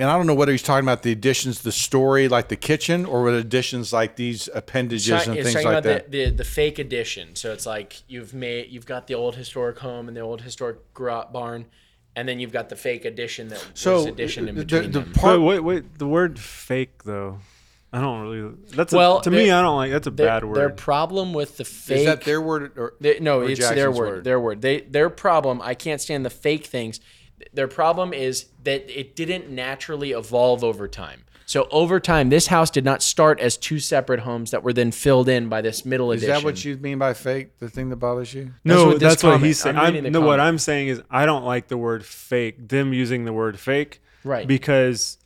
[0.00, 3.04] and I don't know whether he's talking about the additions, the story, like the kitchen,
[3.04, 6.10] or what additions like these appendages It's and talking things about like that.
[6.10, 7.36] The, the the fake addition.
[7.36, 10.94] So it's like you've made you've got the old historic home and the old historic
[10.94, 11.66] garage barn,
[12.16, 15.00] and then you've got the fake addition that so was addition in the, between the
[15.00, 15.12] them.
[15.12, 15.98] part But wait, wait.
[15.98, 17.40] The word fake though,
[17.92, 18.54] I don't really.
[18.74, 19.50] That's Well, a, to me.
[19.50, 19.90] I don't like.
[19.90, 20.56] That's a Their, bad word.
[20.56, 23.74] their problem with the fake is that their word or They, no, or it's their
[23.74, 24.62] Jackson's word, Their word.
[24.62, 25.60] They their problem.
[25.60, 27.00] I can't stand the fake things.
[27.52, 31.24] Their problem is that it didn't naturally evolve over time.
[31.46, 34.92] So over time, this house did not start as two separate homes that were then
[34.92, 36.36] filled in by this middle Is addition.
[36.36, 37.58] Is that what you mean by fake?
[37.58, 38.52] The thing that bothers you?
[38.62, 39.76] no, what that's what he's saying.
[39.76, 40.38] I'm I'm reading the no, what.
[40.38, 42.68] I'm saying is I don't like the word fake.
[42.68, 44.46] Them using the word fake, Right.
[44.46, 45.18] Because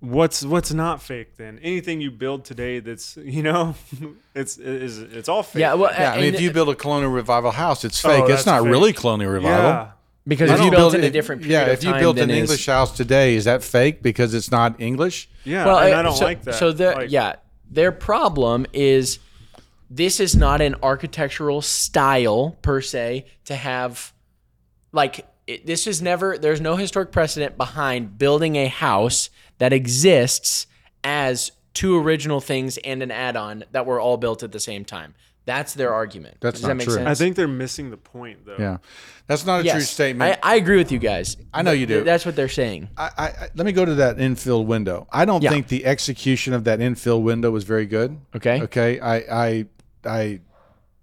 [0.00, 1.58] what's what's not fake then?
[1.62, 3.74] Anything you build today that's you know,
[4.34, 5.60] it's is it's all fake.
[5.60, 8.26] Yeah, well, Yeah, I mean, if you build a colonial revival house, it's oh, fake.
[8.26, 8.70] that's it's not fake.
[8.70, 9.58] really colonial revival.
[9.58, 9.90] yeah.
[10.26, 12.30] Because If you built build in a different period yeah, of if you built an
[12.30, 15.28] English house today, is that fake because it's not English?
[15.44, 16.54] Yeah, Well, and I- I don't so, like that.
[16.54, 17.36] So the Like, yeah,
[17.70, 19.18] their problem is
[19.88, 24.12] this is not an architectural style per se to have
[24.92, 30.66] like it, this is never there's no historic precedent behind building a house that exists
[31.02, 35.14] as two original things and an add-on that were all built at the same time.
[35.50, 36.36] That's their argument.
[36.40, 36.94] That's Does not that make true.
[36.94, 37.08] sense?
[37.08, 38.56] I think they're missing the point though.
[38.58, 38.76] Yeah,
[39.26, 40.38] that's not a true statement.
[40.42, 41.36] I, I agree with you guys.
[41.52, 42.04] I know you do.
[42.04, 42.88] That's what they're saying.
[42.96, 45.08] I, I, I- let me go to that infill window.
[45.12, 45.50] I don't Yeah.
[45.50, 48.16] think the execution of that infill window was very good.
[48.36, 48.62] Okay.
[48.62, 49.00] Okay.
[49.00, 49.66] I, I,
[50.04, 50.40] I,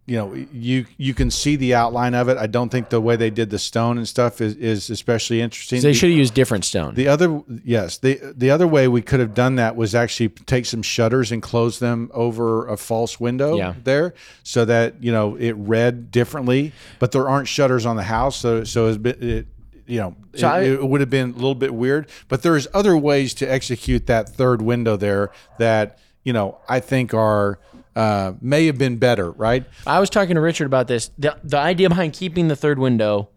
[0.08, 2.38] you know, you you can see the outline of it.
[2.38, 5.82] I don't think the way they did the stone and stuff is, is especially interesting.
[5.82, 6.96] They should have used different stone.
[6.96, 10.66] The other, yes, the the other way we could have done that was actually take
[10.66, 13.74] some shutters and close them over a false window Yeah.
[13.84, 16.72] there, so that you know it read differently.
[17.00, 19.48] But there aren't shutters on the house, so so it,
[19.86, 22.08] you know, So it, I- it would have been a little bit weird.
[22.30, 27.14] But there's other ways to execute that third window there that you know I think
[27.14, 27.60] are
[27.98, 29.66] uh, may have been better, right?
[29.86, 31.10] I was talking to Richard about this.
[31.18, 33.30] The, the idea behind keeping the third window,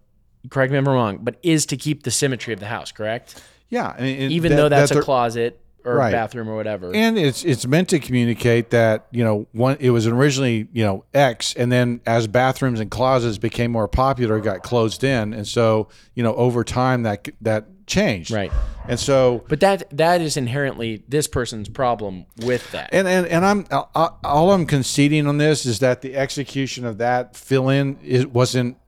[0.50, 3.42] correct me if I'm wrong, but is to keep the symmetry of the house, correct?
[3.68, 6.12] Yeah, Even that- though that's that a closet or Right.
[6.12, 6.94] bathroom or whatever.
[6.94, 11.04] and it's it's meant to communicate that you know one it was originally you know
[11.14, 15.48] X, and then as bathrooms and closets became more popular, it got closed in, and
[15.48, 18.51] so you know over time that that changed, Right.
[18.88, 22.91] And so but that that is inherently this person's problem with that.
[22.93, 26.99] And and and I'm I- all I'm conceding on this is that the execution of
[26.99, 28.78] that fill in it wasn't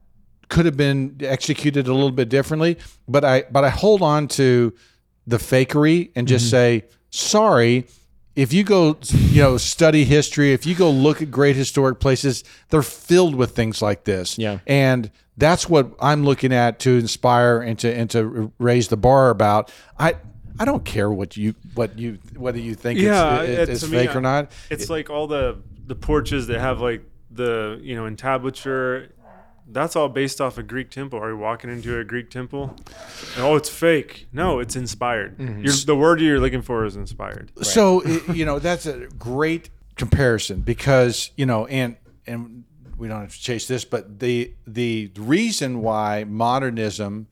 [0.49, 2.77] could have been executed a little bit differently.
[3.07, 4.73] But I but I hold on to
[5.27, 6.51] the fakery and just mm-hmm.
[6.51, 7.87] say sorry.
[8.35, 12.43] If you go, you know, study history, if you go look at great historic places,
[12.69, 14.37] they're filled with things like this.
[14.39, 14.59] Yeah.
[14.65, 19.29] And that's what I'm looking at to inspire and to and to raise the bar
[19.29, 19.71] about.
[19.99, 20.15] I
[20.59, 23.81] I don't care what you what you whether you think yeah, it's, it- it's, it's
[23.81, 24.51] to me, fake or not.
[24.69, 29.09] It's like all the the porches that have like the you know entablature.
[29.73, 31.19] That's all based off a Greek temple.
[31.19, 32.75] Are you walking into a Greek temple?
[33.35, 34.27] And, oh, it's fake.
[34.31, 35.37] No, it's inspired.
[35.37, 35.63] Mm-hmm.
[35.65, 37.51] You're, the word you're looking for is inspired.
[37.63, 42.63] So it- you know that's a great comparison because you know and and
[42.97, 47.27] we don't have to chase this, but the the reason why modernism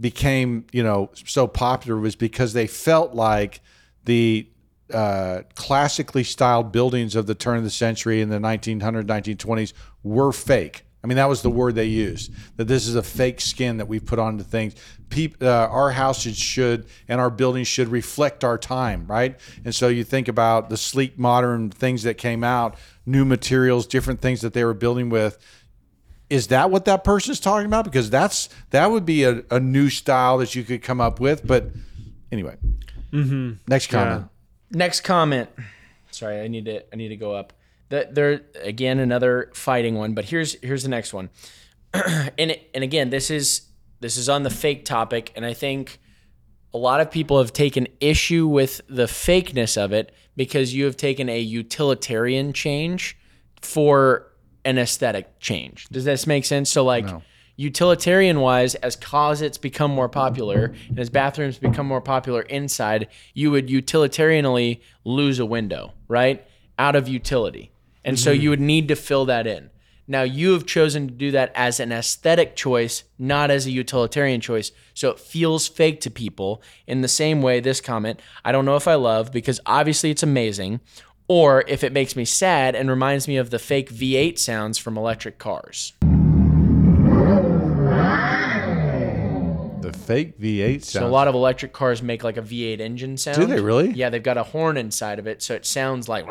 [0.00, 3.60] became you know so popular was because they felt like
[4.04, 4.48] the
[4.92, 9.72] uh, classically styled buildings of the turn of the century in the 1900s 1920s
[10.02, 13.40] were fake i mean that was the word they used that this is a fake
[13.40, 14.74] skin that we've put onto things
[15.10, 19.88] Peop, uh, our houses should and our buildings should reflect our time right and so
[19.88, 22.76] you think about the sleek modern things that came out
[23.06, 25.38] new materials different things that they were building with
[26.30, 27.86] is that what that person is talking about?
[27.86, 31.46] Because that's that would be a, a new style that you could come up with.
[31.46, 31.68] But
[32.30, 32.56] anyway,
[33.12, 33.52] Mm-hmm.
[33.66, 34.26] next comment.
[34.70, 35.48] Next comment.
[36.10, 37.54] Sorry, I need to I need to go up.
[37.88, 41.30] The, there again another fighting one, but here's here's the next one.
[41.94, 43.62] and it, and again, this is
[44.00, 45.98] this is on the fake topic, and I think
[46.74, 50.96] a lot of people have taken issue with the fakeness of it because you have
[50.96, 53.16] taken a utilitarian change
[53.62, 54.26] for
[54.64, 55.86] an aesthetic change.
[55.88, 56.70] Does this make sense?
[56.70, 57.06] So like
[57.56, 63.50] utilitarian wise as closets become more popular and as bathrooms become more popular inside, you
[63.50, 66.46] would utilitarianly lose a window, right?
[66.78, 67.72] Out of utility.
[68.08, 68.42] And so mm-hmm.
[68.42, 69.70] you would need to fill that in.
[70.10, 74.40] Now you have chosen to do that as an aesthetic choice, not as a utilitarian
[74.40, 74.72] choice.
[74.94, 78.76] So it feels fake to people in the same way this comment, I don't know
[78.76, 80.80] if I love because obviously it's amazing,
[81.28, 84.96] or if it makes me sad and reminds me of the fake V8 sounds from
[84.96, 85.92] electric cars.
[89.92, 90.88] The fake V8 sounds.
[90.90, 93.36] So a lot of electric cars make like a V8 engine sound.
[93.38, 93.90] Do they really?
[93.90, 96.26] Yeah, they've got a horn inside of it, so it sounds like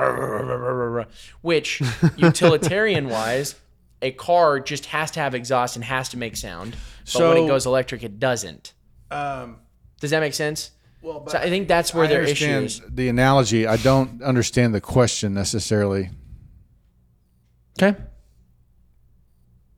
[1.41, 1.81] which
[2.17, 3.55] utilitarian wise,
[4.01, 6.75] a car just has to have exhaust and has to make sound.
[7.13, 8.73] But when it goes electric, it doesn't.
[9.11, 9.57] um,
[9.99, 10.71] Does that make sense?
[11.01, 12.81] well, So I think that's where I their issue is.
[12.87, 13.65] the analogy.
[13.65, 16.09] I don't understand the question necessarily.
[17.81, 17.97] Okay.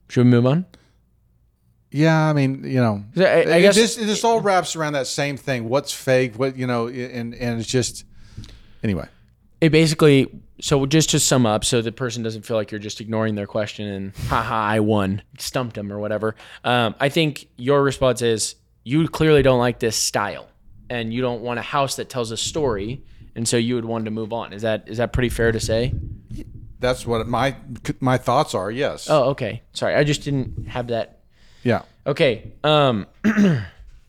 [0.09, 0.65] Should we move on?
[1.91, 5.37] Yeah, I mean, you know, I- I guess- this this all wraps around that same
[5.37, 5.67] thing.
[5.69, 6.37] What's fake?
[6.37, 8.05] What you know, and and it's just
[8.83, 9.07] anyway.
[9.61, 10.27] It basically
[10.61, 13.47] so just to sum up, so the person doesn't feel like you're just ignoring their
[13.47, 16.35] question and haha, I won, stumped them or whatever.
[16.63, 20.47] Um, I think your response is you clearly don't like this style,
[20.89, 23.01] and you don't want a house that tells a story,
[23.35, 24.53] and so you would want to move on.
[24.53, 25.93] Is that is that pretty fair to say?
[26.79, 27.55] That's what my
[27.99, 28.69] my thoughts are.
[28.69, 29.09] Yes.
[29.09, 29.63] Oh, okay.
[29.73, 31.18] Sorry, I just didn't have that
[31.63, 31.81] Yeah.
[32.07, 32.51] Okay.
[32.63, 33.05] Um,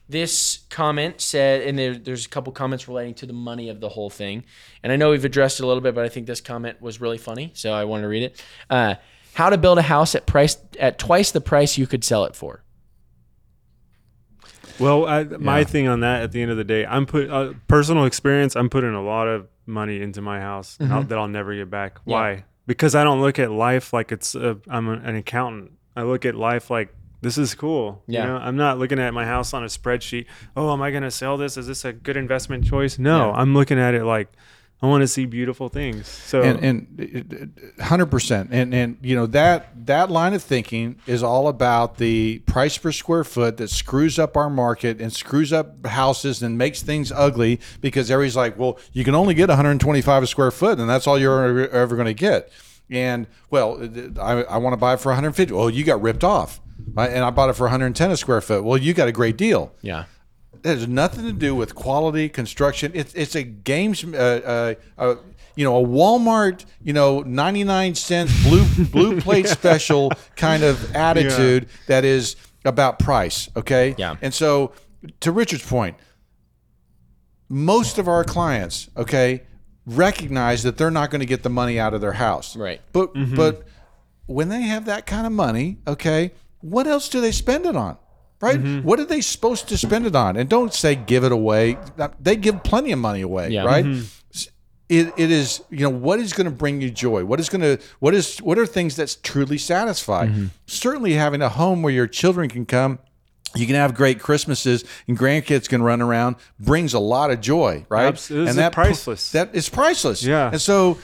[0.08, 3.88] this comment said, and there, there's a couple comments relating to the money of the
[3.88, 4.44] whole thing.
[4.82, 7.00] And I know we've addressed it a little bit, but I think this comment was
[7.00, 8.44] really funny, so I wanted to read it.
[8.68, 8.94] Uh,
[9.34, 12.34] how to build a house at price at twice the price you could sell it
[12.34, 12.62] for.
[14.78, 15.64] Well, I, my Yeah.
[15.64, 18.56] thing on that at the end of the day, I'm put uh, personal experience.
[18.56, 21.96] I'm putting a lot of money into my house I'll- that I'll never get back.
[22.00, 22.10] Mm-hmm.
[22.10, 22.16] Yeah.
[22.16, 22.44] Why?
[22.66, 25.72] Because I don't look at life like it's a, I'm an accountant.
[25.96, 28.02] I look at life like this is cool.
[28.06, 28.22] Yeah.
[28.22, 30.26] You know, I'm not looking at my house on a spreadsheet.
[30.56, 31.56] Oh, am I going to sell this?
[31.56, 32.98] Is this a good investment choice?
[32.98, 33.32] No, Yeah.
[33.32, 34.28] I'm looking at it like
[34.82, 36.08] I want to see beautiful things.
[36.08, 40.96] So and and uh, hundred percent, and and you know that that line of thinking
[41.06, 45.52] is all about the price per square foot that screws up our market and screws
[45.52, 50.22] up houses and makes things ugly because everybody's like, well, you can only get 125
[50.22, 52.50] a square foot, and that's all you're ever, ever going to get.
[52.88, 55.52] And well, uh, I, I want to buy it for 150.
[55.52, 56.58] Well, you got ripped off,
[56.94, 57.10] right?
[57.10, 58.64] and I bought it for 110 a square foot.
[58.64, 60.04] Well, you got a great deal Yeah.
[60.52, 62.92] it has nothing to do with quality construction.
[62.94, 64.04] It's it's a games.
[64.04, 65.14] Uh, uh, uh,
[65.56, 70.94] you know a Walmart you know ninety nine cents blue blue plate special kind of
[70.94, 73.48] attitude that is about price.
[73.56, 73.94] Okay.
[73.98, 74.16] Yeah.
[74.22, 74.72] And so
[75.20, 75.96] to Richard's point,
[77.48, 79.42] most of our clients, okay,
[79.86, 82.56] recognize that they're not going to get the money out of their house.
[82.56, 82.80] Right.
[82.92, 83.64] But but
[84.26, 87.96] when they have that kind of money, okay, what else do they spend it on?
[88.40, 88.58] Right?
[88.58, 88.86] Mm-hmm.
[88.86, 90.36] What are they supposed to spend it on?
[90.36, 91.76] And don't say give it away.
[92.18, 93.64] They give plenty of money away, Yeah.
[93.64, 93.84] right?
[93.84, 94.16] Mm-hmm.
[94.88, 97.60] It, it is you know what is going to bring you joy what is going
[97.60, 100.46] to what is what are things that's truly satisfy mm-hmm.
[100.66, 102.98] certainly having a home where your children can come
[103.54, 107.84] you can have great Christmases and grandkids can run around brings a lot of joy,
[107.88, 108.30] right?
[108.30, 109.32] And it is priceless.
[109.32, 110.22] That is priceless.
[110.22, 110.50] Yeah.
[110.50, 110.98] And so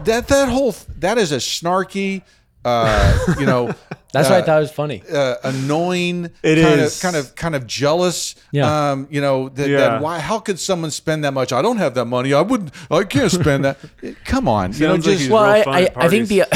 [0.00, 2.22] that that whole that is a snarky,
[2.64, 3.74] uh, you know,
[4.14, 5.02] That's uh, why I thought it was funny.
[5.12, 6.96] uh, annoying, It kind is.
[6.96, 8.34] of kind of kind of jealous.
[8.52, 8.92] Yeah.
[8.92, 9.76] Um, you know that, Yeah.
[9.78, 11.52] that why how could someone spend that much?
[11.52, 12.32] I don't have that money.
[12.32, 12.70] I wouldn't.
[12.90, 13.76] I can't spend that.
[14.24, 16.08] Come on, you know, Sounds like just he's well, real I, fun I, at I
[16.08, 16.44] think the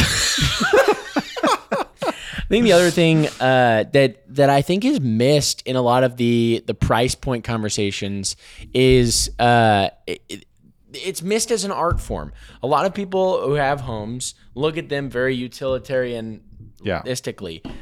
[2.40, 6.02] I think the other thing uh, that that I think is missed in a lot
[6.04, 8.36] of the the price point conversations
[8.72, 10.44] is uh, it, it-
[10.94, 12.32] it's missed as an art form.
[12.62, 16.40] A lot of people who have homes look at them very utilitarian.
[16.82, 17.02] Yeah.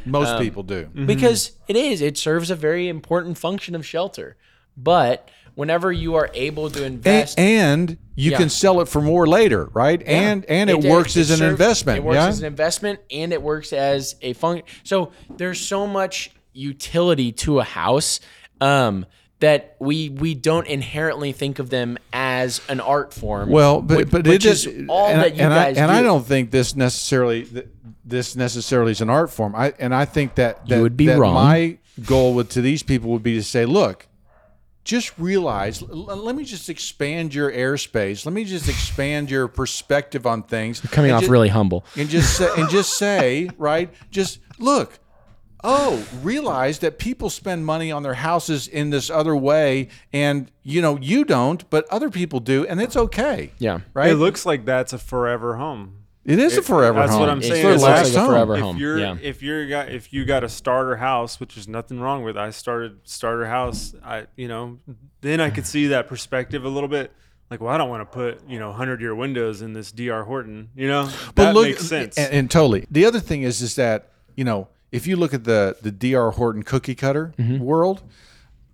[0.05, 0.89] most Um, people do.
[0.95, 4.37] because it is it serves a very important function of shelter
[4.77, 8.39] but whenever you are able to invest and you Yeah.
[8.39, 10.03] can sell it for more later, right?
[10.07, 11.99] And and it, works as an investment.
[11.99, 12.29] It works yeah.
[12.29, 14.67] as an investment, and it works as a function.
[14.85, 18.21] So there's so much utility to a house
[18.61, 19.07] um,
[19.41, 23.51] that we we don't inherently think of them as an art form.
[23.51, 25.83] Well, but which, but which it is is all and, that you and guys I,
[25.83, 25.97] and do.
[25.99, 27.67] I don't think this necessarily th-
[28.07, 29.55] this necessarily is an art form.
[29.55, 31.35] I and I think that, that would be that wrong.
[31.35, 34.07] My goal with to these people would be to say, look,
[34.85, 35.83] just realize.
[35.83, 38.25] l- let me just expand your airspace.
[38.25, 40.81] Let me just expand your perspective on things.
[40.81, 41.85] coming off ju- really humble.
[41.97, 43.93] and just say, and just say right.
[44.11, 44.99] Just look.
[45.65, 50.81] Oh, realize that people spend money on their houses in this other way, and you
[50.81, 53.51] know you don't, but other people do, and it's okay.
[53.59, 53.81] Yeah.
[53.93, 54.11] right.
[54.11, 56.05] It looks like that's a forever home.
[56.27, 57.07] It is a forever home.
[57.07, 57.21] that's home.
[57.21, 57.63] what I'm It's saying.
[57.63, 58.29] their it It's looks last like a home.
[58.31, 58.77] forever if home.
[58.79, 59.17] you're yeah.
[59.23, 62.51] if you're got if you got a starter house, which is nothing wrong with, I
[62.51, 63.95] started starter house.
[64.05, 64.79] I you know
[65.21, 67.13] then I could see that perspective a little bit.
[67.49, 70.25] Like, well, I don't want to put you know hundred year windows in this DR
[70.25, 70.71] Horton.
[70.75, 71.07] You know,
[71.37, 72.19] that makes sense.
[72.19, 72.87] And, and totally.
[72.91, 76.31] The other thing is, is that you know, if you look at the the DR
[76.33, 77.63] Horton cookie cutter mm-hmm.
[77.63, 78.03] world,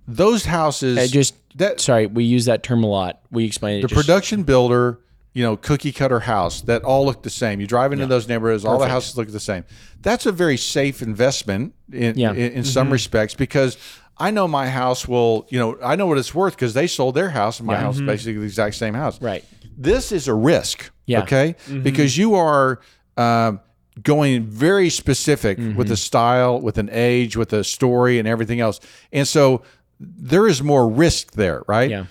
[0.09, 3.20] those houses I just that sorry, we use that term a lot.
[3.30, 3.82] We explain it.
[3.82, 5.00] the just- production builder,
[5.35, 7.61] you know, cookie cutter house that all look the same.
[7.61, 9.64] You drive into those neighborhoods, all the houses look the same.
[10.01, 12.33] That's a very safe investment in Yeah.
[12.33, 12.93] in, in some mm-hmm.
[12.95, 13.76] respects because
[14.18, 17.14] I know my house will, you know, I know what it's worth because they sold
[17.14, 18.09] their house and my house is mm-hmm.
[18.09, 19.20] basically the exact same house.
[19.20, 19.45] Right.
[19.76, 20.91] This is a risk.
[21.07, 21.22] Yeah.
[21.22, 21.57] Okay.
[21.66, 21.83] Mm-hmm.
[21.83, 22.80] Because you are
[23.16, 23.61] um,
[24.03, 28.80] going very specific with a style, with an age, with a story, and everything else.
[29.12, 29.62] And so
[29.99, 31.91] there is more risk there, right?
[31.91, 32.05] Yeah.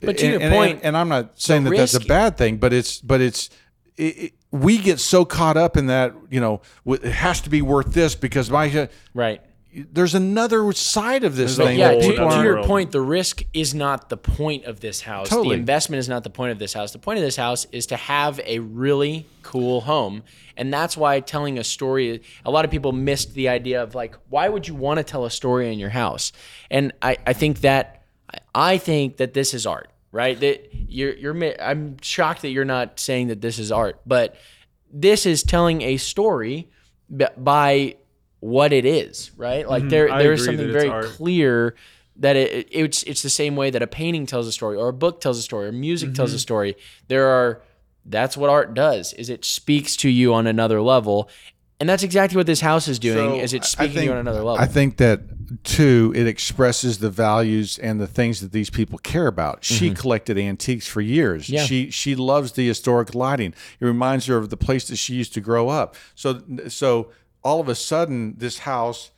[0.00, 2.36] But to and, your and- point, and, and I'm not saying that that's a bad
[2.36, 3.50] thing, but it's but it's
[3.96, 7.62] it, it- we get so caught up in that you know it has to be
[7.62, 9.42] worth this because my right.
[9.92, 11.78] there's another side of this There's thing.
[11.78, 15.28] Yeah, to, to your point, the risk is not the point of this house.
[15.28, 15.56] Totally.
[15.56, 16.92] The investment is not the point of this house.
[16.92, 20.22] The point of this house is to have a really cool home.
[20.56, 24.16] And that's why telling a story, a lot of people missed the idea of like,
[24.30, 26.32] why would you want to tell a story in your house?
[26.70, 27.95] And I, I think that,
[28.54, 30.38] I think that this is art, right?
[30.40, 34.36] That you're, you're, I'm shocked that you're not saying that this is art, but
[34.92, 36.68] this is telling a story
[37.36, 37.96] by
[38.40, 39.68] what it is, right?
[39.68, 41.06] Like there, I there is something very art.
[41.06, 41.74] clear
[42.16, 44.92] that it, it's it's the same way that a painting tells a story or a
[44.92, 46.36] book tells a story or music tells Mm-hmm.
[46.36, 46.76] a story.
[47.08, 47.62] There are
[48.04, 51.28] that's what art does is it speaks to you on another level.
[51.78, 54.12] And that's exactly what this house is doing So, is it's I speaking to you
[54.12, 54.56] on another level.
[54.56, 55.20] I think that
[55.62, 59.62] too, it expresses the values and the things that these people care about.
[59.62, 61.44] She collected antiques for years.
[61.44, 61.54] Mm-hmm.
[61.54, 61.64] Yeah.
[61.64, 63.54] She she loves the historic lighting.
[63.78, 65.94] It reminds her of the place that she used to grow up.
[66.14, 67.10] So so
[67.44, 69.10] all of a sudden, this house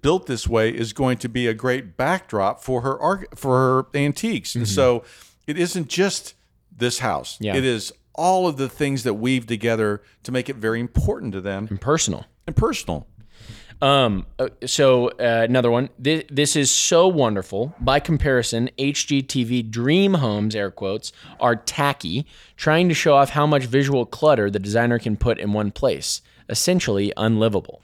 [0.00, 3.98] built this way is going to be a great backdrop for her art for her
[3.98, 4.54] antiques.
[4.54, 5.04] And so
[5.46, 6.34] it isn't just
[6.74, 7.34] this house.
[7.34, 7.44] Mm-hmm.
[7.44, 7.56] Yeah.
[7.56, 11.40] It is all of the things that weave together to make it very important to
[11.40, 12.24] them and personal.
[12.46, 13.06] and personal.
[13.82, 14.24] Um.
[14.38, 15.90] uh, So uh, another one.
[15.98, 17.74] This, this is so wonderful.
[17.78, 23.64] By comparison, HGTV dream homes (air quotes) are tacky, trying to show off how much
[23.66, 26.22] visual clutter the designer can put in one place.
[26.48, 27.82] Essentially unlivable.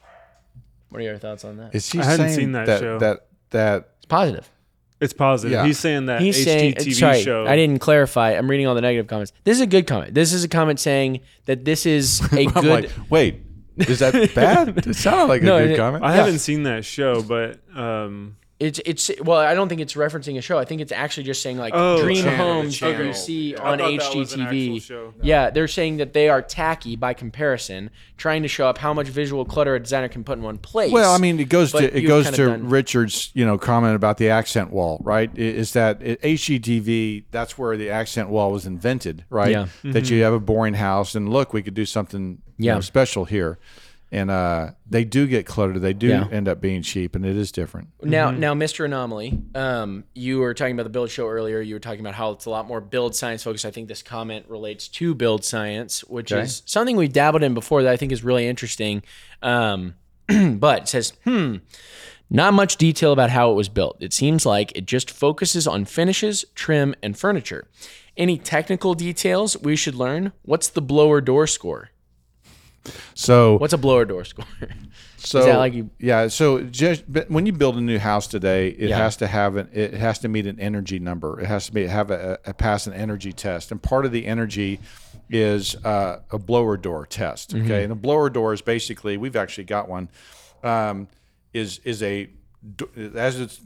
[0.89, 1.75] What are your thoughts on that?
[1.75, 2.99] Is she I hadn't saying seen that that, show.
[2.99, 4.51] that that It's positive.
[5.03, 5.53] It's positive.
[5.53, 5.67] Yeah.
[5.67, 7.47] He's saying that He's saying, HGTV sorry, show.
[7.47, 8.31] I didn't clarify.
[8.33, 9.33] I'm reading all the negative comments.
[9.45, 10.15] This is a good comment.
[10.15, 12.65] This is a comment saying that this is a I'm good.
[12.85, 13.43] like, wait,
[13.77, 14.87] is that bad?
[14.87, 16.05] It sounded like No, a good it- comment.
[16.05, 20.39] I haven't seen that show, but um, It's it's well, I don't think it's referencing
[20.39, 20.57] a show.
[20.57, 23.15] I think it's actually just saying like Oh, dream channel, the homes that you channel.
[23.15, 24.83] see I on thought that was an actual HGTV.
[24.83, 25.15] show.
[25.21, 29.09] Yeah, they're saying that they are tacky by comparison, trying to show up how much
[29.09, 30.93] visual clutter a designer can put in one place.
[30.93, 33.45] Well, I mean, it goes But to it you've goes kinda to done- Richard's you
[33.45, 35.29] know comment about the accent wall, right?
[35.37, 37.25] I- Is that it, HGTV?
[37.33, 39.51] That's where the accent wall was invented, right?
[39.51, 39.67] Yeah.
[39.83, 40.23] That you mm-hmm.
[40.25, 42.75] have a boring house, and look, we could do something you Yeah.
[42.75, 43.59] know, special here,
[44.13, 45.81] and uh, they do get cluttered.
[45.81, 46.29] They do Yeah.
[46.31, 47.89] end up being cheap, and it is different.
[48.03, 48.85] Now, now, Mr.
[48.85, 51.61] Anomaly, um, you were talking about the build show earlier.
[51.61, 53.65] You were talking about how it's a lot more build science focused.
[53.65, 56.43] I think this comment relates to build science, which Okay.
[56.43, 59.03] is something we've dabbled in before that I think is really interesting.
[59.43, 59.95] Um,
[60.59, 61.57] but it says, hmm,
[62.31, 63.97] not much detail about how it was built.
[64.01, 67.67] It seems like it just focuses on finishes, trim, and furniture.
[68.17, 70.33] Any technical details we should learn?
[70.43, 71.89] What's the blower door score?
[73.15, 74.45] So What's a blower door score?
[75.25, 78.89] So like you- yeah, so just but when you build a new house today, it
[78.89, 78.97] Yeah.
[78.99, 81.39] has to have an it has to meet an energy number.
[81.41, 84.27] It has to be have a, a pass an energy test, and part of the
[84.27, 84.81] energy
[85.31, 87.55] is uh, a blower door test.
[87.55, 87.73] Okay, Mm-hmm.
[87.73, 90.09] and a blower door is basically we've actually got one.
[90.65, 91.07] Um,
[91.55, 92.29] is is a
[92.77, 93.61] do- as its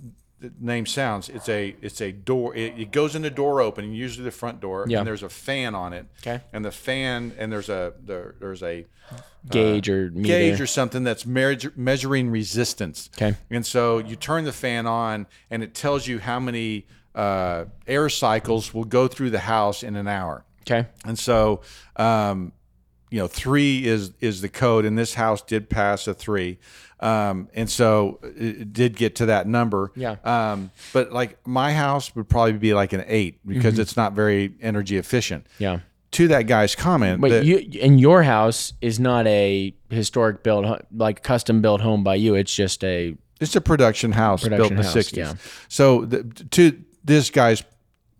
[0.60, 2.54] name sounds, it's a it's a door.
[2.54, 4.98] It, it goes in the door open, usually the front door, Yeah.
[4.98, 6.06] and there's a fan on it.
[6.22, 6.42] Okay.
[6.52, 8.86] and the fan and there's a there, there's a
[9.48, 10.26] Gauge or meter?
[10.26, 13.08] gauge or something that's measure, measuring resistance.
[13.16, 13.36] Okay.
[13.50, 18.08] And so you turn the fan on, and it tells you how many uh, air
[18.08, 20.44] cycles will go through the house in an hour.
[20.62, 20.88] okay.
[21.04, 21.60] And so,
[21.94, 22.50] um,
[23.16, 26.58] you know, three is is the code, and this house did pass a three,
[27.00, 29.90] um, and so it, did get to that number.
[29.96, 30.16] Yeah.
[30.22, 33.80] Um, but like my house would probably be like an eight because Mm-hmm.
[33.80, 35.46] it's not very energy efficient.
[35.58, 35.78] Yeah.
[36.12, 41.22] To that guy's comment, But you and your house is not a historic built like
[41.22, 42.34] custom built home by you.
[42.34, 45.16] It's just a It's a production house built Production in the house, '60s.
[45.16, 45.34] yeah.
[45.68, 47.64] So the, to this guy's,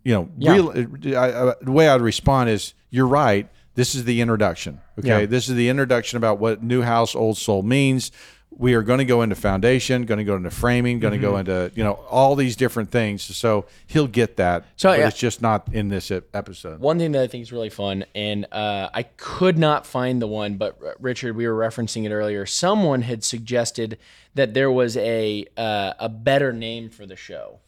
[0.05, 0.53] you know, Yeah.
[0.53, 0.70] real.
[1.18, 3.49] I, I, the way I'd respond is, you're right.
[3.77, 4.81] This is the introduction.
[4.99, 5.27] Okay, Yeah.
[5.27, 8.11] this is the introduction about what new house, old soul means.
[8.59, 11.31] We are going to go into foundation, going to go into framing, going to Mm-hmm.
[11.31, 13.20] go into you know all these different things.
[13.22, 14.64] So he'll get that.
[14.77, 15.09] So, but yeah.
[15.09, 16.81] it's just not in this episode.
[16.81, 20.27] one thing that I think is really fun, and uh, I could not find the
[20.27, 22.47] one, but Richard, we were referencing it earlier.
[22.47, 23.99] Someone had suggested
[24.37, 27.59] that there was a uh, a better name for the show,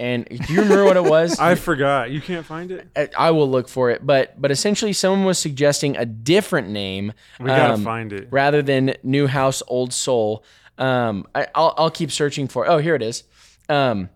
[0.00, 1.38] and do you remember what it was?
[1.38, 2.10] I forgot.
[2.10, 2.88] You can't find it.
[2.96, 7.12] I, I will look for it, but but essentially, someone was suggesting a different name.
[7.38, 8.28] We gotta um, find it.
[8.30, 10.42] rather than New House Old Soul.
[10.78, 12.66] Um, I, I'll I'll keep searching for.
[12.66, 13.24] Oh, here it is.
[13.68, 14.08] Um,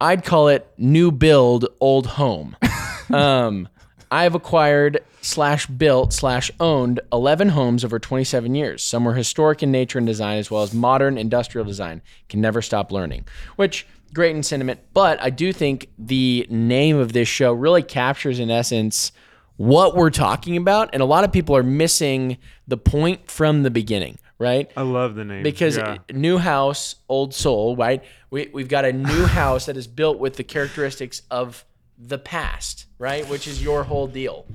[0.00, 2.56] I'd call it New Build Old Home.
[3.12, 3.68] um,
[4.10, 8.82] I've acquired slash built slash owned 11 homes over 27 years.
[8.82, 12.02] Some were historic in nature and design, as well as modern industrial design.
[12.28, 13.26] Can never stop learning.
[13.56, 18.38] Which great in sentiment, but I do think the name of this show really captures,
[18.38, 19.12] in essence,
[19.56, 23.70] what we're talking about, and a lot of people are missing the point from the
[23.70, 24.70] beginning, right?
[24.76, 25.98] I love the name Because Yeah.
[26.12, 28.02] new house, old soul, right?
[28.30, 31.64] We, we've got a new house that is built with the characteristics of
[31.98, 33.28] the past, right?
[33.28, 34.46] Which is your whole deal.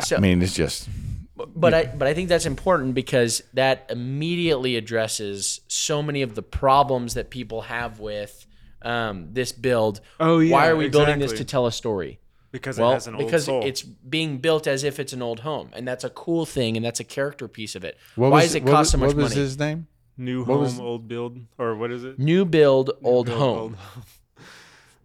[0.00, 0.88] So, I mean, it's just
[1.54, 6.42] but I but I think that's important because that immediately addresses so many of the
[6.42, 8.46] problems that people have with
[8.82, 10.00] um, this build.
[10.20, 12.18] Oh, yeah, why are we building this to tell a story?
[12.50, 13.62] because Well, it has an old because soul.
[13.64, 16.84] it's being built as if it's an old home, and that's a cool thing, and
[16.86, 17.98] that's a character piece of it.
[18.16, 19.40] what Why was, does it what cost was- so much What was money?
[19.42, 19.86] his name?
[20.16, 22.18] new what home, was- old build, or what is it?
[22.18, 24.04] New build, old Build, home, old-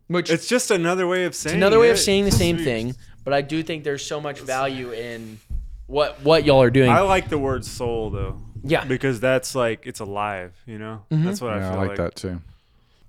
[0.07, 1.55] which It's just another way of saying.
[1.55, 1.99] it's another way of it.
[1.99, 2.63] saying the same Sweet.
[2.65, 2.95] thing.
[3.23, 5.39] But I do think there's so much value in
[5.87, 6.89] what what y'all are doing.
[6.91, 8.41] I like the word soul though.
[8.63, 8.83] Yeah.
[8.85, 10.53] Because that's like it's alive.
[10.65, 11.03] You know.
[11.09, 12.41] That's what I Yeah, feel I like that too.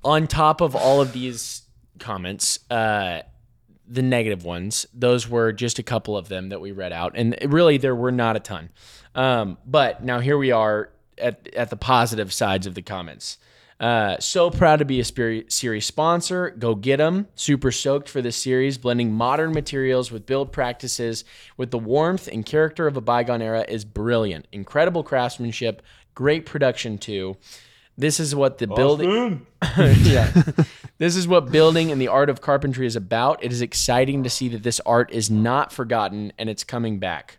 [0.05, 1.63] on top of all of these
[1.99, 3.23] comments, uh,
[3.89, 7.37] the negative ones, those were just a couple of them that we read out, and
[7.47, 8.71] really there were not a ton.
[9.15, 13.39] Um, but now here we are at at the positive sides of the comments.
[13.85, 16.49] Uh, so proud to be a series sponsor.
[16.59, 17.29] Go get them.
[17.35, 18.79] Super stoked for this series.
[18.79, 21.23] Blending modern materials with build practices
[21.59, 24.49] with the warmth and character of a bygone era is brilliant.
[24.53, 25.83] Incredible craftsmanship,
[26.15, 27.37] great production too.
[27.99, 29.47] This is what the building.
[29.77, 30.33] yeah.
[30.97, 33.45] This is what building and the art of carpentry is about.
[33.45, 37.37] It is exciting to see that this art is not forgotten and it's coming back.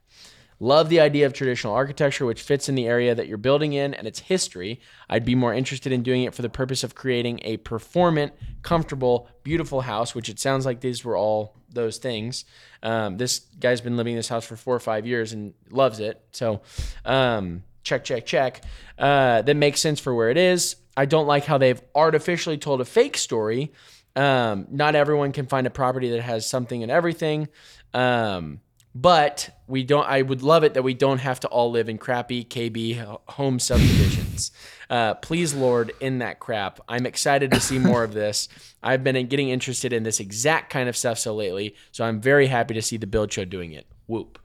[0.60, 3.94] Love the idea of traditional architecture, which fits in the area that you're building in
[3.94, 4.80] and its history.
[5.10, 9.28] I'd be more interested in doing it for the purpose of creating a performant, comfortable,
[9.44, 12.46] beautiful house, which it sounds like these were all those things.
[12.82, 16.00] Um, this guy's been living in this house for four or five years and loves
[16.00, 16.24] it.
[16.32, 16.62] So,
[17.04, 18.64] um, check, check, check.
[18.98, 20.78] Uh, that makes sense for where it is.
[20.98, 23.74] I don't like how they've artificially told a fake story.
[24.16, 27.50] Um, not everyone can find a property that has something and everything.
[27.94, 28.62] Um,
[28.96, 30.08] but we don't.
[30.08, 33.60] I would love it that we don't have to all live in crappy KB home
[33.60, 34.52] subdivisions.
[34.88, 36.80] Uh, please, Lord, in that crap.
[36.88, 38.48] I'm excited to see more of this.
[38.84, 42.46] I've been getting interested in this exact kind of stuff so lately, so I'm very
[42.46, 43.88] happy to see the build show doing it.
[44.06, 44.38] Whoop.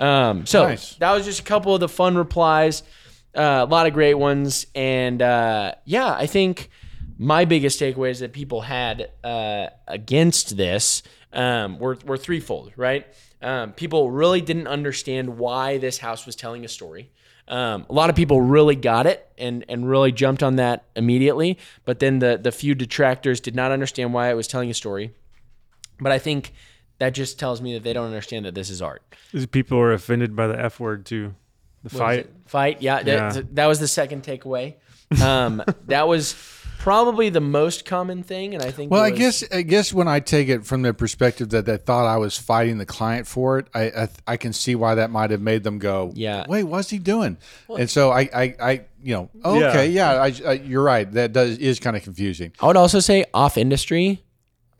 [0.00, 0.94] Um, so Nice.
[0.94, 2.82] that was just a couple of the fun replies.
[3.36, 6.70] Uh, a lot of great ones, and uh, yeah, I think
[7.18, 11.02] my biggest takeaways that people had uh, against this
[11.34, 12.72] um, were were threefold.
[12.76, 13.06] Right,
[13.44, 17.10] um, people really didn't understand why this house was telling a story.
[17.46, 21.58] Um, a lot of people really got it and and really jumped on that immediately,
[21.84, 25.12] but then the the few detractors did not understand why it was telling a story.
[26.00, 26.54] But I think
[26.98, 29.02] that just tells me that they don't understand that this is art.
[29.32, 31.34] These people are offended by the F word too.
[31.82, 32.30] The What fight.
[32.46, 32.82] Fight.
[32.82, 33.42] Yeah, that, Yeah.
[33.52, 34.76] that was the second takeaway.
[35.22, 36.32] Um, that was
[36.84, 38.90] probably the most common thing, and I think.
[38.92, 41.78] Well, it I guess I guess when I take it from the perspective that they
[41.78, 45.10] thought I was fighting the client for it, I I, I can see why that
[45.10, 46.44] might have made them go, Yeah.
[46.46, 47.38] wait, what's he doing?
[47.74, 48.72] and so I I, I
[49.02, 49.70] you know, oh, Yeah.
[49.70, 51.10] okay, yeah, I, I, you're right.
[51.12, 52.52] That does is kind of confusing.
[52.60, 54.22] I would also say off industry,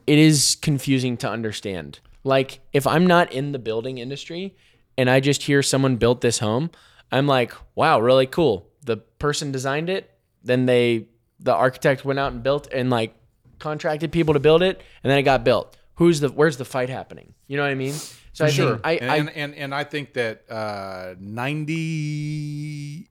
[0.06, 2.00] it is confusing to understand.
[2.22, 4.54] Like if I'm not in the building industry
[4.98, 6.70] and I just hear someone built this home,
[7.10, 8.68] I'm like, wow, really cool.
[8.84, 10.10] The person designed it,
[10.42, 11.08] then they
[11.40, 13.14] the architect went out and built and like
[13.58, 15.76] contracted people to build it, and then it got built.
[15.96, 17.34] Who's the where's the fight happening?
[17.46, 17.94] You know what I mean?
[18.32, 23.08] So I think I, and, I and, and and I think that uh, ninety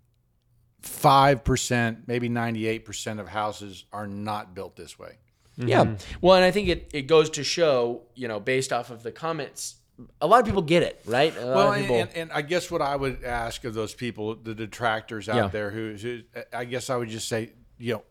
[0.82, 5.18] five percent, maybe ninety eight percent of houses are not built this way.
[5.56, 5.96] Yeah.
[6.20, 9.12] Well, and I think it, it goes to show, you know, based off of the
[9.12, 9.76] comments,
[10.20, 11.32] a lot of people get it, right?
[11.38, 11.96] A lot Well, of and, people.
[11.98, 15.48] and, and I guess what I would ask of those people, the detractors out Yeah.
[15.50, 16.22] there, who, who
[16.52, 18.04] I guess I would just say, you know,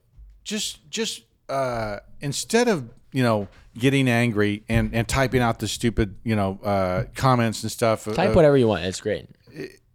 [0.44, 6.16] just just uh, instead of you know getting angry and, and typing out the stupid
[6.24, 8.84] you know uh, comments and stuff, Type uh, whatever you want.
[8.84, 9.28] It's great.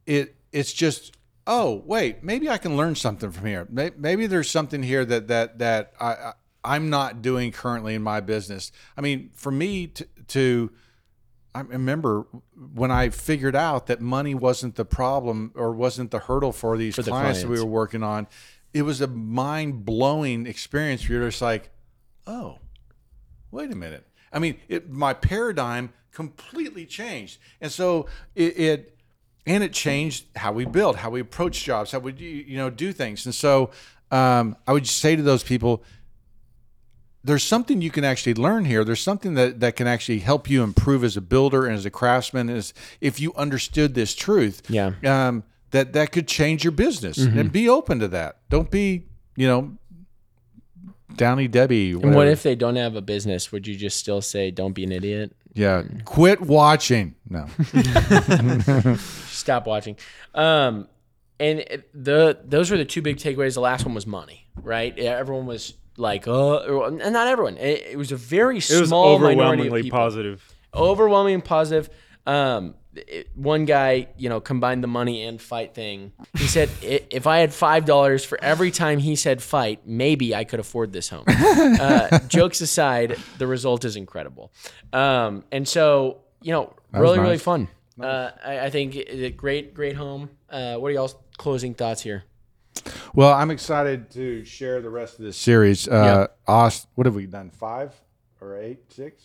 [0.06, 3.68] it it's just oh wait maybe I can learn something from here.
[3.70, 6.34] May- Maybe there's something here that that that I, I
[6.64, 8.72] I'm not doing currently in my business.
[8.98, 10.72] I mean, for me to, to
[11.56, 12.28] I remember
[12.74, 16.96] when I figured out that money wasn't the problem or wasn't the hurdle for these
[16.96, 18.28] the clients, that we were working on.
[18.78, 21.10] It was a mind blowing experience.
[21.10, 21.72] You're just like,
[22.28, 22.60] oh,
[23.50, 24.06] wait a minute.
[24.32, 28.06] I mean, it, my paradigm completely changed, and so
[28.36, 28.98] it, it
[29.48, 32.70] and it changed how we build, how we approach jobs, how we do, you know
[32.70, 33.26] do things.
[33.26, 33.72] And so
[34.12, 35.84] um, I would say to those people,
[37.24, 38.84] there's something you can actually learn here.
[38.84, 41.90] There's something that, that can actually help you improve as a builder and as a
[41.90, 42.50] craftsman.
[42.50, 44.92] Is if you understood this truth, Yeah.
[45.04, 48.38] um, that that could change your business, and be open to that.
[48.50, 49.06] Don't be,
[49.36, 49.78] you know,
[51.16, 51.92] Downy Debbie.
[51.92, 53.52] And what if they don't have a business?
[53.52, 55.36] Would you just still say, don't be an idiot?
[55.54, 57.16] Yeah, quit watching.
[57.30, 57.48] No,
[59.28, 59.98] Stop watching.
[60.36, 60.88] Um,
[61.40, 63.56] and the those were the two big takeaways.
[63.56, 64.96] The last one was money, right?
[64.98, 67.58] Yeah, Everyone was like, oh, and not everyone.
[67.58, 69.98] It, it was a very It was small minority of overwhelmingly people.
[70.00, 70.54] positive.
[70.74, 71.90] overwhelming positive.
[72.26, 72.76] Um,
[73.08, 76.14] it- one guy, you know, combined the money and fight thing.
[76.38, 80.44] He said, if I had five dollars for every time he said fight, maybe I
[80.44, 81.26] could afford this home.
[81.28, 84.52] uh, jokes aside, the result is incredible.
[84.94, 87.42] Um, and so, you know, really, really nice.
[87.42, 87.68] fun.
[88.00, 90.30] Uh, I, I think it's a great, great home.
[90.50, 92.24] Uh, what are y'all's closing thoughts here?
[93.14, 95.88] well, I'm excited to share the rest of this series.
[95.88, 97.50] Uh, Aust, what have we done?
[97.50, 97.94] Five
[98.40, 99.24] or eight, six?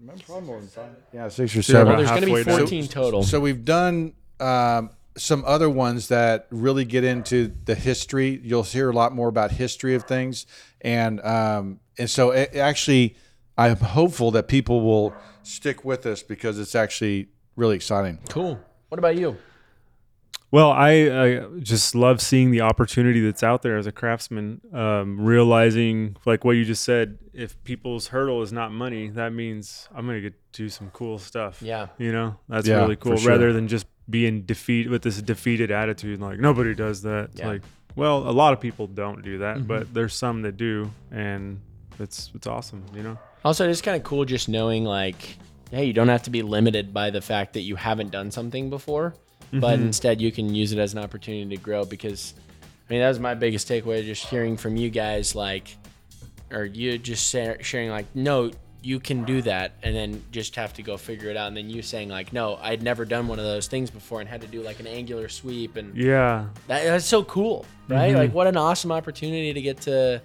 [0.00, 0.90] Remember, probably more than five.
[1.12, 1.88] Yeah, six or seven.
[1.88, 2.60] Well, there's going to be halfway down.
[2.60, 3.22] 14 total.
[3.22, 8.40] So we've done um, some other ones that really get into the history.
[8.42, 10.46] You'll hear a lot more about history of things,
[10.80, 13.16] and um, and so it, actually,
[13.58, 18.18] I'm hopeful that people will stick with us because it's actually really exciting.
[18.28, 18.58] cool.
[18.88, 19.36] What about you?
[20.52, 24.60] Well, I, I just love seeing the opportunity that's out there as a craftsman.
[24.72, 29.88] Um, realizing, like what you just said, if people's hurdle is not money, that means
[29.94, 31.62] I'm gonna get to do some cool stuff.
[31.62, 31.86] Yeah.
[31.98, 33.16] you know, that's Yeah, really cool.
[33.16, 33.30] sure.
[33.30, 37.30] Rather than just being defeat with this defeated attitude, like nobody does that.
[37.34, 37.46] Yeah.
[37.48, 37.62] Like,
[37.94, 39.66] well, a lot of people don't do that, Mm-hmm.
[39.66, 41.60] but there's some that do, and
[42.00, 42.82] it's it's awesome.
[42.94, 43.18] You know.
[43.44, 45.36] Also, it's kind of cool just knowing like,
[45.70, 48.68] hey, you don't have to be limited by the fact that you haven't done something
[48.68, 49.14] before.
[49.52, 49.86] But mm-hmm.
[49.86, 52.34] instead you can use it as an opportunity to grow because
[52.88, 55.76] I mean that was my biggest takeaway just hearing from you guys like
[56.52, 58.50] or you just sharing like no
[58.82, 61.68] you can do that and then just have to go figure it out and then
[61.68, 64.46] you saying like no I'd never done one of those things before and had to
[64.46, 66.46] do like an angular sweep and Yeah.
[66.68, 68.08] that, that's so cool, right?
[68.10, 68.16] Mm-hmm.
[68.16, 70.22] Like, what an awesome opportunity to get to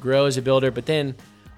[0.00, 1.14] grow as a builder, but then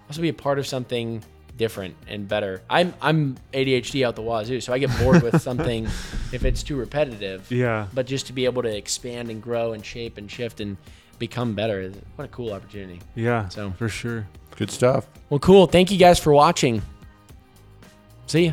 [0.09, 1.23] also be a part of something
[1.61, 2.63] different and better.
[2.71, 5.85] I'm I'm ADHD out the wazoo, so I get bored with something
[6.33, 7.53] if it's too repetitive.
[7.53, 7.87] Yeah.
[7.93, 10.79] But just to be able to expand and grow and shape and shift and
[11.19, 12.99] become better, what a cool opportunity.
[13.15, 13.49] Yeah.
[13.49, 14.27] So- for sure.
[14.57, 15.07] Good stuff.
[15.29, 15.67] Well, cool.
[15.67, 16.83] Thank you guys for watching.
[18.27, 18.53] See ya.